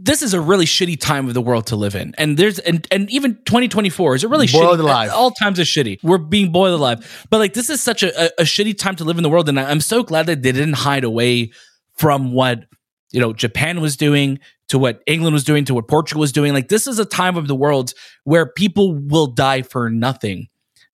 this 0.00 0.22
is 0.22 0.32
a 0.32 0.40
really 0.40 0.64
shitty 0.64 0.98
time 0.98 1.26
of 1.26 1.34
the 1.34 1.40
world 1.42 1.66
to 1.66 1.76
live 1.76 1.96
in. 1.96 2.14
And 2.16 2.36
there's 2.36 2.60
and 2.60 2.86
and 2.92 3.10
even 3.10 3.34
2024 3.44 4.14
is 4.14 4.24
a 4.24 4.28
really 4.28 4.46
boiled 4.46 4.78
shitty 4.78 4.82
alive. 4.82 5.10
all 5.12 5.32
times 5.32 5.58
are 5.58 5.64
shitty. 5.64 5.98
We're 6.04 6.18
being 6.18 6.52
boiled 6.52 6.78
alive. 6.78 7.26
But 7.30 7.38
like 7.38 7.52
this 7.52 7.68
is 7.68 7.82
such 7.82 8.04
a, 8.04 8.26
a, 8.26 8.30
a 8.38 8.44
shitty 8.44 8.78
time 8.78 8.94
to 8.96 9.04
live 9.04 9.16
in 9.16 9.24
the 9.24 9.28
world. 9.28 9.48
And 9.48 9.58
I, 9.58 9.68
I'm 9.68 9.80
so 9.80 10.04
glad 10.04 10.26
that 10.26 10.42
they 10.42 10.52
didn't 10.52 10.74
hide 10.74 11.02
away 11.02 11.50
from 11.94 12.32
what 12.32 12.66
you 13.10 13.20
know 13.20 13.32
Japan 13.32 13.80
was 13.80 13.96
doing 13.96 14.38
to 14.68 14.78
what 14.78 15.02
England 15.06 15.34
was 15.34 15.42
doing 15.42 15.64
to 15.64 15.74
what 15.74 15.88
Portugal 15.88 16.20
was 16.20 16.30
doing. 16.30 16.52
Like 16.54 16.68
this 16.68 16.86
is 16.86 17.00
a 17.00 17.04
time 17.04 17.36
of 17.36 17.48
the 17.48 17.56
world 17.56 17.92
where 18.22 18.46
people 18.46 18.94
will 18.94 19.26
die 19.26 19.62
for 19.62 19.90
nothing 19.90 20.46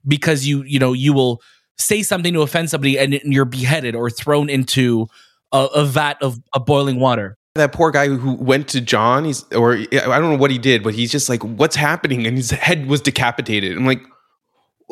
because 0.08 0.46
you 0.46 0.62
you 0.62 0.78
know 0.78 0.94
you 0.94 1.12
will 1.12 1.42
say 1.76 2.02
something 2.02 2.32
to 2.32 2.40
offend 2.40 2.70
somebody 2.70 2.98
and 2.98 3.12
you're 3.24 3.44
beheaded 3.44 3.94
or 3.94 4.08
thrown 4.08 4.48
into 4.48 5.08
a, 5.52 5.68
a 5.74 5.84
vat 5.84 6.16
of, 6.22 6.38
of 6.54 6.64
boiling 6.64 6.98
water 6.98 7.36
that 7.54 7.72
poor 7.72 7.90
guy 7.90 8.08
who 8.08 8.34
went 8.34 8.68
to 8.68 8.80
John, 8.80 9.24
he's 9.24 9.44
or 9.52 9.74
I 9.74 9.86
don't 9.92 10.32
know 10.32 10.36
what 10.36 10.50
he 10.50 10.58
did, 10.58 10.82
but 10.82 10.94
he's 10.94 11.10
just 11.12 11.28
like, 11.28 11.42
"What's 11.42 11.76
happening?" 11.76 12.26
And 12.26 12.36
his 12.36 12.50
head 12.50 12.86
was 12.86 13.00
decapitated. 13.00 13.76
I'm 13.76 13.86
like, 13.86 14.02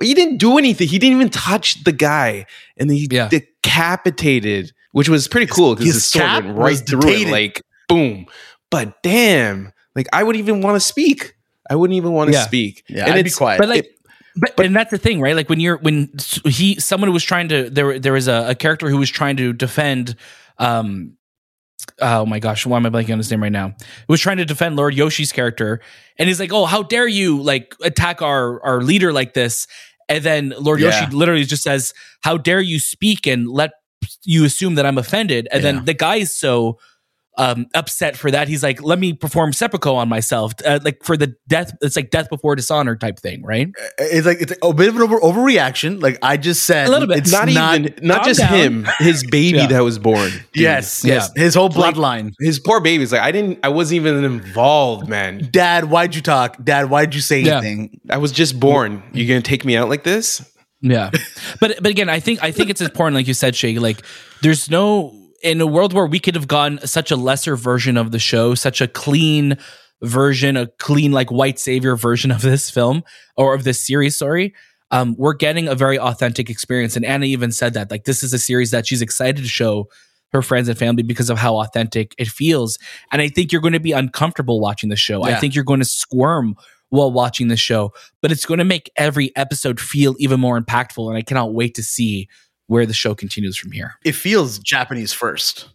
he 0.00 0.14
didn't 0.14 0.38
do 0.38 0.59
anything. 0.59 0.87
He 0.88 0.99
didn't 0.99 1.16
even 1.16 1.28
touch 1.31 1.83
the 1.85 1.92
guy, 1.92 2.47
and 2.76 2.90
he 2.90 3.09
Yeah. 3.11 3.28
decapitated, 3.28 4.73
which 4.92 5.09
was 5.09 5.28
pretty 5.28 5.47
cool 5.47 5.75
because 5.75 5.87
his 5.87 5.95
his 5.97 6.04
sword 6.04 6.25
cap 6.25 6.45
went 6.45 6.57
was 6.57 6.81
right 6.81 6.88
through 6.88 7.11
it, 7.11 7.28
like 7.28 7.62
boom. 7.88 8.26
But 8.71 9.02
damn, 9.02 9.73
like 9.97 10.07
I 10.12 10.23
wouldn't 10.23 10.42
even 10.42 10.62
want 10.62 10.76
to 10.76 10.81
speak. 10.81 11.35
I 11.69 11.75
wouldn't 11.75 11.97
even 11.97 12.12
want 12.12 12.28
to 12.28 12.35
Yeah. 12.35 12.45
speak. 12.45 12.85
Yeah, 12.88 13.07
and 13.07 13.14
I'd 13.14 13.25
be 13.25 13.31
quiet. 13.31 13.59
but 13.59 13.69
like 13.69 13.85
it- 13.85 13.99
but, 14.57 14.64
and 14.64 14.75
that's 14.75 14.90
the 14.90 14.97
thing 14.97 15.21
right 15.21 15.37
like 15.37 15.50
when 15.50 15.61
you're 15.61 15.76
when 15.76 16.11
he 16.47 16.81
someone 16.81 17.12
was 17.12 17.23
trying 17.23 17.49
to 17.49 17.69
there 17.69 17.99
there 17.99 18.14
was 18.14 18.28
a, 18.28 18.47
a 18.49 18.54
character 18.54 18.88
who 18.88 18.97
was 18.97 19.11
trying 19.11 19.37
to 19.37 19.52
defend 19.52 20.17
um 20.58 21.19
oh 22.00 22.25
my 22.26 22.38
gosh 22.38 22.64
why 22.66 22.76
am 22.76 22.86
i 22.86 22.90
blanking 22.90 23.12
on 23.12 23.18
his 23.18 23.30
name 23.30 23.42
right 23.42 23.52
now 23.52 23.75
was 24.08 24.21
trying 24.21 24.36
to 24.36 24.45
defend 24.45 24.76
lord 24.76 24.95
yoshii's 24.95 25.32
character 25.32 25.80
and 26.18 26.28
he's 26.28 26.40
like 26.40 26.52
oh 26.52 26.64
how 26.64 26.82
dare 26.82 27.06
you 27.08 27.40
like 27.42 27.75
attack 27.82 28.23
our 28.23 28.62
our 28.64 28.80
leader 28.82 29.12
like 29.12 29.34
this 29.34 29.66
and 30.08 30.25
then 30.25 30.52
lord 30.58 30.80
Yeah. 30.80 30.90
yoshii 30.90 31.12
literally 31.12 31.45
just 31.45 31.62
says 31.62 31.92
how 32.23 32.36
dare 32.36 32.60
you 32.60 32.78
speak 32.78 33.26
and 33.26 33.49
let 33.49 33.73
you 34.25 34.45
assume 34.45 34.75
that 34.76 34.86
i'm 34.86 34.99
offended 34.99 35.49
and 35.52 35.62
Yeah. 35.62 35.73
then 35.73 35.84
the 35.84 35.95
guy 35.95 36.16
is 36.16 36.34
so 36.34 36.78
um 37.38 37.66
upset 37.75 38.14
for 38.16 38.30
that 38.30 38.47
he's 38.47 38.62
like 38.62 38.82
let 38.82 38.99
me 38.99 39.14
perform 39.14 39.52
seppuku 39.54 39.90
on 39.95 40.06
myself 40.08 40.52
uh, 40.66 40.78
like 40.84 41.02
for 41.02 41.16
the 41.16 41.34
death 41.49 41.73
it's 41.80 41.97
like 41.97 42.10
death 42.10 42.28
before 42.28 42.54
dishonor 42.54 42.95
type 42.95 43.18
thing 43.18 43.42
right 43.42 43.68
it's 43.99 44.26
like 44.26 44.38
it's 44.40 44.52
a 44.62 44.75
bit 44.75 44.88
of 44.90 44.97
an 44.97 45.02
over 45.02 45.18
overreaction. 45.21 46.02
Like 46.02 46.18
I 46.23 46.36
just 46.36 46.64
said, 46.64 46.88
A 46.88 46.90
little 46.90 47.08
bit. 47.08 47.18
It's 47.18 47.32
not, 47.32 47.49
even 47.49 47.95
not 48.02 48.25
just 48.26 48.40
down. 48.40 48.52
him, 48.54 48.86
his 48.99 49.25
baby 49.30 49.58
Yeah. 49.58 49.66
that 49.68 49.80
was 49.80 49.99
born. 49.99 50.30
dude. 50.52 50.62
Yes, 50.62 51.04
Yeah. 51.04 51.14
yes. 51.14 51.30
His 51.34 51.54
whole 51.54 51.68
Like- 51.71 51.95
bloodline. 51.95 52.32
his 52.40 52.58
poor 52.60 52.80
baby's 52.80 53.12
like 53.12 53.23
I 53.23 53.32
didn't. 53.32 53.60
I 53.62 53.68
wasn't 53.71 53.97
even 53.97 54.25
involved, 54.25 55.08
man. 55.08 55.49
Dad, 55.50 55.86
why'd 55.90 56.14
you 56.14 56.21
talk? 56.23 56.62
Dad, 56.62 56.90
why'd 56.90 57.14
you 57.14 57.21
say 57.21 57.40
Yeah. 57.40 57.58
anything? 57.58 58.00
I 58.10 58.18
was 58.18 58.32
just 58.32 58.58
born. 58.60 59.02
You 59.12 59.26
gonna 59.26 59.40
take 59.42 59.64
me 59.64 59.76
out 59.76 59.88
like 59.88 60.04
this? 60.04 60.42
Yeah, 60.80 61.10
but 61.60 61.76
but 61.80 61.86
again, 61.86 62.08
I 62.08 62.21
think 62.21 62.42
I 62.42 62.50
think 62.50 62.68
it's 62.68 62.80
important, 62.80 63.14
like 63.14 63.28
you 63.28 63.34
said, 63.34 63.54
Shay. 63.54 63.78
Like, 63.78 64.02
there's 64.42 64.68
no 64.71 65.14
in 65.43 65.61
a 65.61 65.67
world 65.67 65.93
where 65.93 66.07
we 66.07 66.19
could 66.19 66.35
have 66.35 66.49
gone 66.49 66.78
such 66.87 67.11
a 67.11 67.17
lesser 67.17 67.57
version 67.57 67.97
of 67.97 68.11
the 68.11 68.19
show, 68.19 68.55
such 68.55 68.81
a 68.81 68.89
clean 68.89 69.57
version, 70.02 70.57
a 70.57 70.67
clean 70.78 71.13
like 71.13 71.31
white 71.31 71.59
savior 71.59 71.97
version 71.97 72.31
of 72.31 72.43
this 72.43 72.71
film 72.71 73.02
or 73.37 73.55
of 73.55 73.65
this 73.65 73.85
series. 73.85 74.17
Sorry, 74.17 74.55
um, 74.91 75.15
we're 75.19 75.35
getting 75.35 75.69
a 75.69 75.75
very 75.75 75.99
authentic 75.99 76.50
experience, 76.50 76.97
and 76.97 77.05
Anna 77.05 77.26
even 77.26 77.52
said 77.52 77.75
that 77.75 77.91
like 77.91 78.05
this 78.05 78.23
is 78.23 78.33
a 78.33 78.39
series 78.39 78.71
that 78.71 78.87
she's 78.87 79.02
excited 79.02 79.43
to 79.43 79.49
show 79.49 79.89
her 80.33 80.43
friends 80.43 80.69
and 80.69 80.78
family 80.78 81.02
because 81.02 81.31
of 81.31 81.39
how 81.39 81.57
authentic 81.57 82.15
it 82.19 82.28
feels. 82.28 82.78
And 83.11 83.21
I 83.21 83.28
think 83.28 83.52
you're 83.52 83.61
going 83.61 83.75
to 83.75 83.81
be 83.81 83.93
uncomfortable 83.93 84.61
watching 84.61 84.89
the 84.89 84.97
show. 84.97 85.23
I 85.23 85.35
think 85.35 85.55
you're 85.55 85.65
going 85.65 85.81
to 85.81 85.87
squirm 85.87 86.57
while 86.89 87.13
watching 87.13 87.49
the 87.49 87.57
show, 87.57 87.93
but 88.21 88.33
it's 88.33 88.47
going 88.47 88.59
to 88.59 88.65
make 88.65 88.91
every 88.97 89.35
episode 89.37 89.81
feel 89.81 90.15
even 90.19 90.41
more 90.41 90.61
impactful. 90.61 91.09
And 91.09 91.17
I 91.17 91.23
cannot 91.23 91.55
wait 91.55 91.75
to 91.75 91.83
see 91.83 92.28
where 92.66 92.86
the 92.86 92.94
show 92.94 93.14
continues 93.14 93.56
from 93.56 93.72
here. 93.72 93.94
It 94.04 94.14
feels 94.14 94.58
Japanese 94.58 95.12
first. 95.12 95.68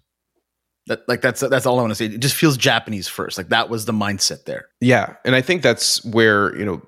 That 0.88 1.02
like 1.08 1.22
that's 1.22 1.42
that's 1.42 1.66
all 1.66 1.78
I 1.80 1.82
want 1.82 1.92
to 1.92 1.96
say. 1.96 2.06
It 2.06 2.20
just 2.22 2.36
feels 2.36 2.56
Japanese 2.56 3.08
first. 3.10 3.38
Like 3.38 3.50
that 3.50 3.70
was 3.70 3.86
the 3.86 3.92
mindset 3.92 4.46
there. 4.46 4.68
Yeah, 4.80 5.16
and 5.26 5.36
I 5.36 5.42
think 5.42 5.62
that's 5.62 6.04
where 6.06 6.58
you 6.58 6.64
know 6.66 6.82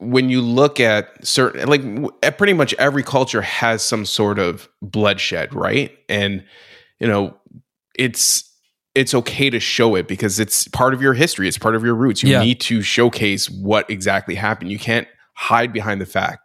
when 0.00 0.28
you 0.28 0.40
look 0.42 0.78
at 0.80 1.26
certain 1.26 1.66
like 1.68 1.82
w- 1.82 2.10
at 2.22 2.36
pretty 2.38 2.52
much 2.52 2.74
every 2.74 3.02
culture 3.02 3.40
has 3.42 3.82
some 3.82 4.04
sort 4.04 4.38
of 4.38 4.68
bloodshed, 4.82 5.54
right? 5.54 5.96
And 6.10 6.44
you 7.00 7.08
know 7.08 7.34
it's 7.98 8.44
it's 8.94 9.14
okay 9.14 9.48
to 9.48 9.60
show 9.60 9.94
it 9.94 10.08
because 10.08 10.38
it's 10.38 10.68
part 10.68 10.92
of 10.92 11.00
your 11.00 11.14
history, 11.14 11.48
it's 11.48 11.56
part 11.58 11.74
of 11.74 11.82
your 11.84 11.94
roots. 11.94 12.22
You 12.22 12.32
Yeah. 12.32 12.42
need 12.42 12.60
to 12.62 12.82
showcase 12.82 13.48
what 13.48 13.88
exactly 13.88 14.34
happened. 14.34 14.70
You 14.72 14.78
can't 14.78 15.08
hide 15.34 15.72
behind 15.72 16.00
the 16.02 16.06
fact 16.06 16.40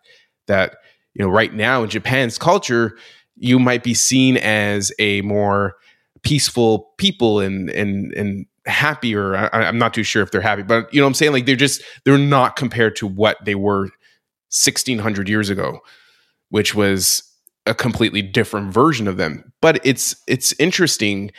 that 0.48 0.76
you 1.14 1.24
know 1.24 1.30
right 1.30 1.54
now 1.54 1.84
in 1.84 1.90
Japan's 1.90 2.38
culture 2.38 2.98
you 3.36 3.60
might 3.60 3.84
be 3.84 3.94
seen 3.94 4.38
as 4.38 4.92
a 5.00 5.22
more 5.22 5.76
peaceful 6.22 6.94
people 6.98 7.40
and 7.40 7.70
and 7.70 8.14
and 8.14 8.46
happier. 8.66 9.36
I, 9.36 9.50
I'm 9.52 9.78
not 9.78 9.94
too 9.94 10.04
sure 10.04 10.24
if 10.24 10.32
they're 10.32 10.42
happy, 10.42 10.64
but 10.64 10.94
you 10.94 11.02
know 11.02 11.08
I'm 11.08 11.14
saying. 11.14 11.34
Like 11.34 11.46
they're 11.46 11.56
just 11.56 11.82
they're 12.06 12.18
not 12.18 12.56
compared 12.56 12.96
to 12.98 13.08
what 13.08 13.38
they 13.44 13.56
were 13.56 13.84
1600 14.50 15.28
years 15.28 15.50
ago, 15.50 15.80
which 16.50 16.74
was 16.76 17.24
a 17.66 17.74
completely 17.74 18.22
different 18.22 18.74
version 18.74 19.08
of 19.08 19.18
them. 19.18 19.52
But 19.62 19.86
it's 19.86 20.16
it's 20.28 20.54
interesting 20.60 21.32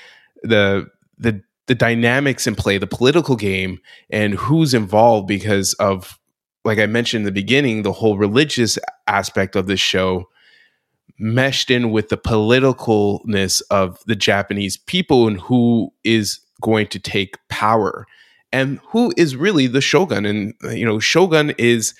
the 0.43 0.87
the 1.19 1.43
the 1.67 1.75
dynamics 1.75 2.47
in 2.47 2.55
play, 2.55 2.77
the 2.77 2.87
political 2.87 3.37
game, 3.37 3.81
and 4.11 4.35
who's 4.35 4.75
involved 4.75 5.27
because 5.27 5.75
of 5.75 6.19
like 6.65 6.79
I 6.79 6.87
mentioned 6.87 7.23
in 7.23 7.27
the 7.27 7.33
beginning, 7.33 7.83
the 7.83 7.93
whole 7.93 8.17
religious 8.17 8.79
aspect 9.07 9.57
of 9.57 9.67
this 9.67 9.81
show 9.81 10.29
meshed 11.19 11.71
in 11.71 11.91
with 11.91 12.09
the 12.09 12.17
politicalness 12.17 13.63
of 13.71 14.03
the 14.07 14.17
Japanese 14.17 14.77
people 14.77 15.29
and 15.29 15.41
who 15.41 15.93
is 16.03 16.41
going 16.61 16.87
to 16.89 16.99
take 16.99 17.37
power 17.49 18.07
and 18.53 18.81
who 18.89 19.13
is 19.17 19.37
really 19.37 19.67
the 19.67 19.81
shogun. 19.81 20.25
And, 20.25 20.55
you 20.73 20.85
know, 20.85 20.99
shogun 20.99 21.51
is, 21.59 21.95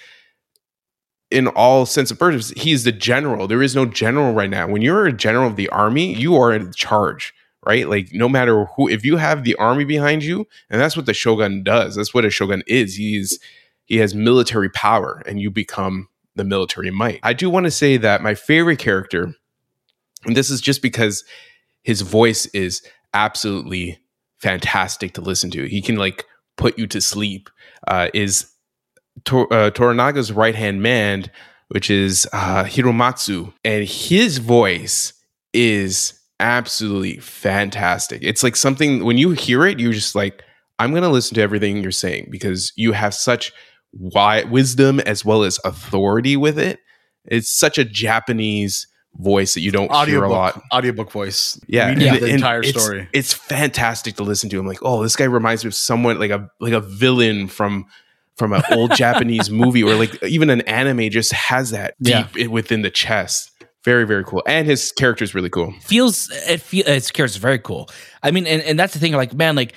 in 1.31 1.49
all 1.49 1.87
sense 1.87 2.11
of 2.11 2.19
purpose, 2.19 2.51
he's 2.57 2.85
the 2.85 2.93
general. 2.93 3.47
There 3.47 3.63
is 3.63 3.77
no 3.77 3.87
general 3.87 4.33
right 4.33 4.51
now. 4.51 4.67
When 4.67 4.83
you're 4.83 5.07
a 5.07 5.13
general 5.13 5.49
of 5.49 5.57
the 5.57 5.69
army, 5.69 6.15
you 6.15 6.37
are 6.37 6.53
in 6.53 6.73
charge. 6.73 7.35
Right, 7.67 7.89
like 7.89 8.11
no 8.13 8.29
matter 8.29 8.67
who, 8.77 8.91
if 8.91 9.07
you 9.07 9.17
have 9.17 9.43
the 9.43 9.55
army 9.55 9.87
behind 9.87 10.23
you, 10.23 10.47
and 10.69 10.79
that's 10.79 10.99
what 10.99 11.07
the 11.07 11.15
shogun 11.15 11.63
does. 11.63 11.95
That's 11.95 12.13
what 12.13 12.27
a 12.27 12.31
shogun 12.31 12.63
is. 12.67 12.95
He's 12.95 13.39
he 13.85 13.99
has 13.99 14.15
military 14.15 14.71
power, 14.71 15.23
and 15.27 15.41
you 15.41 15.51
become 15.51 16.09
the 16.35 16.45
military 16.45 16.91
might. 16.91 17.21
I 17.23 17.33
do 17.33 17.49
want 17.49 17.65
to 17.65 17.71
say 17.71 17.97
that 17.99 18.23
my 18.23 18.35
favorite 18.35 18.79
character, 18.79 19.35
and 20.25 20.37
this 20.37 20.51
is 20.51 20.61
just 20.61 20.83
because 20.83 21.25
his 21.83 22.01
voice 22.01 22.47
is 22.47 22.83
absolutely 23.13 23.99
fantastic 24.39 25.15
to 25.15 25.21
listen 25.21 25.51
to. 25.53 25.69
He 25.69 25.81
can 25.81 25.97
like 25.97 26.25
put 26.57 26.79
you 26.79 26.87
to 26.89 27.01
sleep. 27.01 27.51
Uh, 27.87 28.09
is 28.15 28.51
Tor- 29.25 29.53
uh, 29.53 29.71
Toranaga's 29.71 30.33
right 30.33 30.55
hand 30.55 30.83
man, 30.83 31.27
which 31.69 31.91
is 31.91 32.27
uh, 32.33 32.65
Hiromatsu, 32.65 33.53
and 33.65 33.87
his 33.87 34.39
voice 34.39 35.13
is 35.53 36.21
absolutely 36.41 37.19
fantastic. 37.19 38.23
It's 38.23 38.43
like 38.43 38.57
something 38.57 39.05
when 39.05 39.19
you 39.19 39.31
hear 39.31 39.67
it, 39.67 39.79
you're 39.79 39.93
just 39.93 40.15
like, 40.15 40.43
I'm 40.79 40.91
going 40.91 41.05
to 41.05 41.09
listen 41.09 41.37
to 41.37 41.43
everything 41.43 41.83
you're 41.83 41.93
saying 41.93 42.29
because 42.31 42.73
you 42.77 42.93
have 42.93 43.15
such 43.15 43.53
wide 43.99 44.51
wisdom 44.51 45.01
as 45.01 45.25
well 45.25 45.43
as 45.45 45.59
authority 45.65 46.37
with 46.37 46.59
it. 46.59 46.81
It's 47.25 47.49
such 47.49 47.79
a 47.79 47.85
Japanese 47.85 48.87
voice 49.17 49.55
that 49.55 49.61
you 49.61 49.71
don't 49.71 49.91
audiobook, 49.91 50.09
hear 50.09 50.25
a 50.25 50.29
lot. 50.29 50.61
Audiobook 50.73 51.11
voice. 51.11 51.59
Yeah, 51.69 51.89
and- 51.89 52.01
the 52.01 52.09
and 52.09 52.25
entire 52.25 52.61
it's- 52.61 52.83
story. 52.83 53.09
It's 53.13 53.33
fantastic 53.33 54.17
to 54.17 54.23
listen 54.25 54.51
to. 54.51 54.59
I'm 54.59 54.67
like, 54.67 54.81
oh, 54.83 55.03
this 55.03 55.17
guy 55.17 55.25
reminds 55.25 55.65
me 55.65 55.69
of 55.69 55.75
someone 55.75 56.19
like 56.19 56.31
a 56.31 56.49
like 56.61 56.73
a 56.73 56.81
villain 56.81 57.49
from 57.49 57.87
from 58.37 58.53
an 58.53 58.63
old 58.73 58.95
Japanese 58.97 59.49
movie 59.51 59.83
or 59.85 59.95
like 59.95 60.23
even 60.25 60.51
an 60.51 60.63
anime. 60.63 61.09
Just 61.11 61.33
has 61.33 61.71
that 61.71 61.95
deep 62.03 62.27
i- 62.39 62.47
within 62.49 62.83
the 62.83 62.91
chest. 62.91 63.51
Very 63.85 64.05
very 64.07 64.25
cool, 64.25 64.43
and 64.47 64.67
his 64.67 64.91
character 64.93 65.23
is 65.25 65.35
really 65.35 65.51
cool. 65.51 65.73
feels 65.83 66.31
it 66.49 66.61
feel 66.63 66.87
its 66.87 67.11
character 67.11 67.35
is 67.35 67.37
very 67.37 67.59
cool. 67.59 67.89
I 68.23 68.31
mean, 68.31 68.47
and, 68.47 68.63
and 68.63 68.79
that's 68.79 68.95
the 68.95 68.99
thing. 68.99 69.13
Like, 69.13 69.35
man, 69.35 69.57
like 69.57 69.75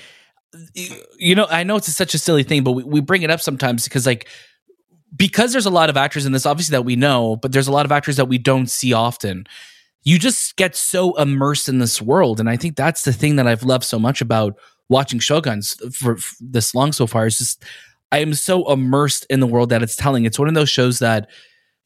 you 0.73 1.35
know, 1.35 1.47
I 1.49 1.63
know 1.63 1.75
it's 1.75 1.93
such 1.93 2.13
a 2.13 2.19
silly 2.19 2.43
thing, 2.43 2.63
but 2.63 2.71
we, 2.71 2.83
we 2.83 3.01
bring 3.01 3.23
it 3.23 3.29
up 3.29 3.41
sometimes 3.41 3.83
because 3.83 4.05
like 4.05 4.27
because 5.15 5.51
there's 5.51 5.65
a 5.65 5.71
lot 5.71 5.89
of 5.89 5.97
actors 5.97 6.25
in 6.25 6.31
this, 6.31 6.45
obviously 6.45 6.73
that 6.73 6.83
we 6.83 6.95
know, 6.95 7.37
but 7.37 7.51
there's 7.51 7.67
a 7.67 7.71
lot 7.71 7.85
of 7.85 7.91
actors 7.91 8.17
that 8.17 8.27
we 8.27 8.37
don't 8.37 8.69
see 8.69 8.93
often. 8.93 9.45
You 10.03 10.19
just 10.19 10.55
get 10.57 10.75
so 10.75 11.15
immersed 11.15 11.67
in 11.69 11.79
this 11.79 12.01
world, 12.01 12.39
and 12.39 12.49
I 12.49 12.55
think 12.55 12.75
that's 12.75 13.03
the 13.03 13.13
thing 13.13 13.35
that 13.37 13.47
I've 13.47 13.63
loved 13.63 13.83
so 13.83 13.99
much 13.99 14.21
about 14.21 14.57
watching 14.89 15.19
Shoguns 15.19 15.75
for, 15.93 16.17
for 16.17 16.35
this 16.39 16.73
long 16.73 16.91
so 16.93 17.07
far. 17.07 17.25
Is 17.25 17.37
just 17.37 17.63
I 18.11 18.19
am 18.19 18.33
so 18.33 18.71
immersed 18.71 19.25
in 19.29 19.39
the 19.39 19.47
world 19.47 19.69
that 19.69 19.83
it's 19.83 19.95
telling. 19.95 20.25
It's 20.25 20.39
one 20.39 20.47
of 20.47 20.53
those 20.53 20.69
shows 20.69 20.99
that 20.99 21.29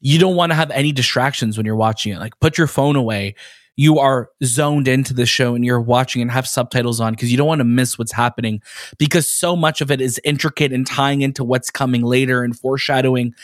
you 0.00 0.18
don't 0.18 0.36
want 0.36 0.50
to 0.50 0.56
have 0.56 0.70
any 0.70 0.92
distractions 0.92 1.56
when 1.56 1.66
you're 1.66 1.76
watching 1.76 2.12
it. 2.12 2.18
Like 2.18 2.38
put 2.40 2.58
your 2.58 2.66
phone 2.66 2.96
away. 2.96 3.34
You 3.76 3.98
are 3.98 4.28
zoned 4.44 4.86
into 4.86 5.14
the 5.14 5.26
show 5.26 5.54
and 5.54 5.64
you're 5.64 5.80
watching 5.80 6.20
and 6.20 6.30
have 6.30 6.46
subtitles 6.46 7.00
on 7.00 7.14
because 7.14 7.30
you 7.30 7.38
don't 7.38 7.46
want 7.46 7.60
to 7.60 7.64
miss 7.64 7.98
what's 7.98 8.12
happening 8.12 8.60
because 8.98 9.28
so 9.28 9.56
much 9.56 9.80
of 9.80 9.90
it 9.90 10.00
is 10.00 10.20
intricate 10.24 10.72
and 10.72 10.86
tying 10.86 11.22
into 11.22 11.42
what's 11.42 11.70
coming 11.70 12.02
later 12.02 12.44
and 12.44 12.58
foreshadowing 12.58 13.34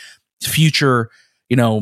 future, 0.41 1.09
you 1.49 1.55
know, 1.55 1.81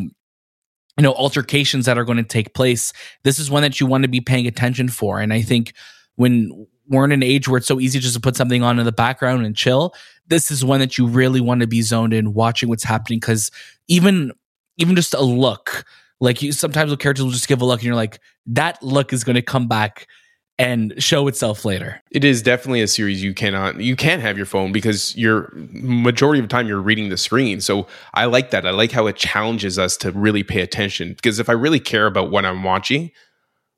you 0.98 1.04
know, 1.04 1.14
altercations 1.14 1.86
that 1.86 1.98
are 1.98 2.06
going 2.06 2.18
to 2.18 2.24
take 2.24 2.54
place. 2.54 2.92
This 3.24 3.38
is 3.38 3.52
one 3.52 3.62
that 3.62 3.80
you 3.80 3.86
want 3.86 4.04
to 4.04 4.08
be 4.08 4.22
paying 4.22 4.48
attention 4.48 4.90
for. 4.90 5.20
And 5.20 5.32
I 5.32 5.42
think 5.42 5.74
when 6.16 6.68
we're 6.90 7.06
in 7.06 7.12
an 7.12 7.24
age 7.24 7.48
where 7.48 7.58
it's 7.58 7.68
so 7.68 7.80
easy 7.80 8.00
just 8.00 8.16
to 8.16 8.20
put 8.20 8.36
something 8.36 8.64
on 8.64 8.80
in 8.80 8.86
the 8.86 8.92
background 8.92 9.46
and 9.46 9.56
chill, 9.56 9.94
this 10.28 10.50
is 10.50 10.66
one 10.66 10.80
that 10.80 10.98
you 10.98 11.08
really 11.08 11.42
want 11.42 11.62
to 11.62 11.68
be 11.68 11.82
zoned 11.82 12.14
in, 12.14 12.34
watching 12.34 12.70
what's 12.70 12.84
happening. 12.84 13.20
Because 13.20 13.52
even 13.88 14.32
even 14.78 14.96
just 14.96 15.14
a 15.14 15.22
look, 15.22 15.86
like 16.20 16.42
you 16.42 16.52
sometimes 16.52 16.92
the 16.92 16.98
characters 16.98 17.26
will 17.26 17.32
just 17.32 17.48
give 17.48 17.62
a 17.62 17.66
look, 17.66 17.80
and 17.80 17.86
you're 17.86 17.96
like, 17.96 18.20
that 18.48 18.82
look 18.82 19.14
is 19.14 19.24
going 19.24 19.36
to 19.36 19.42
come 19.42 19.68
back 19.68 20.08
and 20.60 20.94
show 20.98 21.28
itself 21.28 21.66
later. 21.66 22.02
It 22.12 22.24
is 22.24 22.42
definitely 22.42 22.82
a 22.82 22.88
series 22.88 23.24
you 23.24 23.34
cannot 23.34 23.80
you 23.80 23.96
can't 23.96 24.22
have 24.22 24.38
your 24.38 24.46
phone 24.46 24.72
because 24.72 25.16
you're 25.16 25.52
majority 25.54 26.40
of 26.40 26.46
the 26.46 26.50
time 26.50 26.68
you're 26.68 26.82
reading 26.82 27.10
the 27.10 27.18
screen. 27.18 27.62
So 27.62 27.88
I 28.14 28.26
like 28.26 28.52
that. 28.52 28.66
I 28.66 28.72
like 28.72 28.92
how 28.92 29.08
it 29.08 29.16
challenges 29.16 29.78
us 29.78 29.98
to 29.98 30.12
really 30.12 30.44
pay 30.44 30.62
attention 30.62 31.14
because 31.14 31.40
if 31.40 31.50
I 31.50 31.54
really 31.54 31.80
care 31.80 32.08
about 32.08 32.32
what 32.32 32.46
I'm 32.46 32.64
watching, 32.64 33.12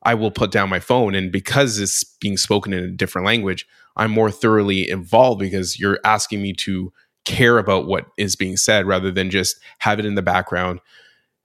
I 0.04 0.14
will 0.14 0.32
put 0.32 0.52
down 0.52 0.70
my 0.70 0.80
phone 0.80 1.16
and 1.16 1.32
because 1.32 1.80
it's 1.80 2.04
being 2.22 2.38
spoken 2.38 2.72
in 2.72 2.84
a 2.84 2.92
different 2.92 3.26
language, 3.26 3.68
I'm 3.98 4.12
more 4.12 4.32
thoroughly 4.32 4.90
involved 4.90 5.40
because 5.40 5.78
you're 5.80 6.00
asking 6.06 6.42
me 6.42 6.54
to 6.54 6.94
care 7.26 7.58
about 7.58 7.86
what 7.86 8.06
is 8.18 8.38
being 8.38 8.56
said 8.56 8.88
rather 8.88 9.12
than 9.12 9.30
just 9.30 9.60
have 9.80 10.00
it 10.00 10.06
in 10.06 10.16
the 10.16 10.22
background 10.22 10.80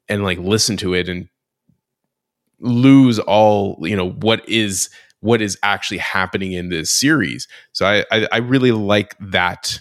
and 0.08 0.22
like 0.22 0.38
listen 0.38 0.76
to 0.78 0.94
it 0.94 1.08
and 1.08 1.28
lose 2.60 3.18
all, 3.18 3.78
you 3.80 3.96
know, 3.96 4.10
what 4.10 4.48
is 4.48 4.90
what 5.20 5.40
is 5.40 5.58
actually 5.62 5.98
happening 5.98 6.52
in 6.52 6.68
this 6.68 6.90
series. 6.90 7.48
So 7.72 7.86
I 7.86 8.04
I, 8.10 8.28
I 8.32 8.38
really 8.38 8.72
like 8.72 9.16
that 9.20 9.80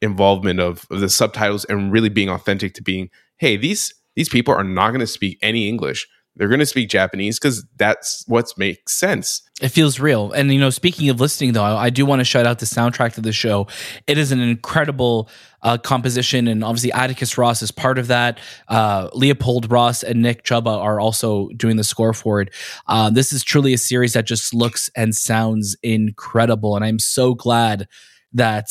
involvement 0.00 0.60
of, 0.60 0.84
of 0.90 1.00
the 1.00 1.08
subtitles 1.08 1.64
and 1.66 1.92
really 1.92 2.08
being 2.08 2.28
authentic 2.28 2.74
to 2.74 2.82
being, 2.82 3.08
hey, 3.38 3.56
these 3.56 3.94
these 4.16 4.28
people 4.28 4.54
are 4.54 4.64
not 4.64 4.90
going 4.90 5.00
to 5.00 5.06
speak 5.06 5.38
any 5.42 5.68
English. 5.68 6.06
They're 6.36 6.48
going 6.48 6.60
to 6.60 6.66
speak 6.66 6.88
Japanese 6.88 7.38
because 7.38 7.64
that's 7.76 8.24
what 8.26 8.52
makes 8.56 8.98
sense. 8.98 9.42
It 9.60 9.68
feels 9.68 10.00
real. 10.00 10.32
And, 10.32 10.52
you 10.52 10.58
know, 10.58 10.70
speaking 10.70 11.10
of 11.10 11.20
listening, 11.20 11.52
though, 11.52 11.62
I 11.62 11.90
do 11.90 12.06
want 12.06 12.20
to 12.20 12.24
shout 12.24 12.46
out 12.46 12.58
the 12.58 12.66
soundtrack 12.66 13.14
to 13.14 13.20
the 13.20 13.32
show. 13.32 13.66
It 14.06 14.16
is 14.16 14.32
an 14.32 14.40
incredible 14.40 15.28
uh, 15.60 15.76
composition. 15.76 16.48
And 16.48 16.64
obviously, 16.64 16.90
Atticus 16.92 17.36
Ross 17.36 17.60
is 17.60 17.70
part 17.70 17.98
of 17.98 18.06
that. 18.06 18.40
Uh, 18.66 19.10
Leopold 19.12 19.70
Ross 19.70 20.02
and 20.02 20.22
Nick 20.22 20.42
Chuba 20.44 20.78
are 20.78 20.98
also 20.98 21.48
doing 21.50 21.76
the 21.76 21.84
score 21.84 22.14
for 22.14 22.40
it. 22.40 22.48
Uh, 22.86 23.10
this 23.10 23.32
is 23.32 23.44
truly 23.44 23.74
a 23.74 23.78
series 23.78 24.14
that 24.14 24.26
just 24.26 24.54
looks 24.54 24.90
and 24.96 25.14
sounds 25.14 25.76
incredible. 25.82 26.76
And 26.76 26.84
I'm 26.84 26.98
so 26.98 27.34
glad 27.34 27.88
that 28.32 28.70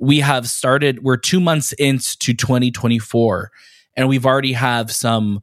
we 0.00 0.20
have 0.20 0.48
started, 0.48 1.02
we're 1.02 1.16
two 1.16 1.40
months 1.40 1.72
into 1.72 2.34
2024, 2.34 3.50
and 3.96 4.08
we've 4.08 4.26
already 4.26 4.52
have 4.52 4.90
some 4.92 5.42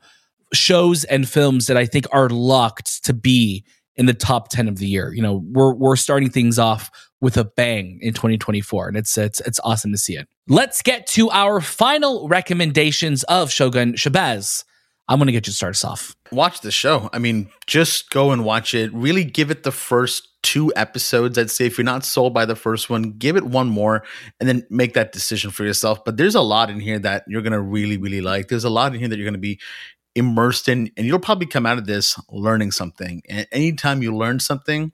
shows 0.54 1.04
and 1.06 1.28
films 1.28 1.68
that 1.68 1.78
I 1.78 1.86
think 1.86 2.06
are 2.12 2.30
locked 2.30 3.04
to 3.06 3.14
be 3.14 3.66
in 3.96 4.06
the 4.06 4.14
top 4.14 4.50
10 4.50 4.68
of 4.68 4.78
the 4.78 4.88
year. 4.88 5.14
You 5.14 5.22
know, 5.22 5.44
we're 5.52 5.74
we're 5.74 5.96
starting 5.96 6.30
things 6.30 6.60
off 6.60 6.92
with 7.22 7.38
a 7.38 7.46
bang 7.46 7.98
in 8.02 8.14
2024 8.14 8.90
and 8.90 8.98
it's 8.98 9.18
it's 9.18 9.40
it's 9.42 9.60
awesome 9.64 9.92
to 9.92 9.98
see 9.98 10.16
it. 10.16 10.28
Let's 10.48 10.82
get 10.82 11.08
to 11.08 11.30
our 11.32 11.62
final 11.62 12.28
recommendations 12.28 13.24
of 13.24 13.52
Shogun 13.52 13.94
Shahbaz. 13.94 14.64
I'm 15.08 15.20
going 15.20 15.28
to 15.28 15.34
get 15.34 15.46
you 15.46 15.54
started 15.54 15.76
us 15.76 15.84
off. 15.84 16.16
watch 16.32 16.62
the 16.62 16.72
show. 16.72 17.10
I 17.14 17.20
mean, 17.20 17.50
just 17.68 18.10
go 18.10 18.32
and 18.32 18.44
watch 18.44 18.74
it. 18.74 18.92
Really 18.92 19.24
give 19.24 19.52
it 19.52 19.62
the 19.62 19.72
first 19.72 20.30
two 20.42 20.74
episodes. 20.76 21.38
I'd 21.38 21.52
say 21.52 21.66
if 21.66 21.78
you're 21.78 21.86
not 21.86 22.04
sold 22.04 22.34
by 22.34 22.46
the 22.46 22.56
first 22.56 22.90
one, 22.90 23.12
give 23.12 23.36
it 23.36 23.44
one 23.44 23.68
more 23.68 24.04
and 24.40 24.50
then 24.50 24.66
make 24.70 24.94
that 24.96 25.12
decision 25.12 25.52
for 25.52 25.64
yourself. 25.64 26.04
But 26.04 26.18
there's 26.18 26.36
a 26.36 26.42
lot 26.42 26.72
in 26.72 26.80
here 26.80 26.98
that 27.00 27.24
you're 27.28 27.44
going 27.44 27.54
to 27.54 27.62
really, 27.62 27.98
really 27.98 28.22
like. 28.22 28.48
There's 28.48 28.64
a 28.64 28.70
lot 28.70 28.94
in 28.94 29.00
here 29.00 29.08
that 29.08 29.18
you're 29.18 29.26
going 29.26 29.34
to 29.34 29.40
be 29.40 29.60
immersed 30.16 30.70
in, 30.70 30.90
and 30.98 31.06
you'll 31.06 31.20
probably 31.20 31.48
come 31.48 31.66
out 31.66 31.78
of 31.78 31.86
this 31.86 32.20
learning 32.30 32.72
something. 32.72 33.22
And 33.30 33.48
anytime 33.52 34.02
you 34.02 34.16
learn 34.16 34.40
something, 34.40 34.92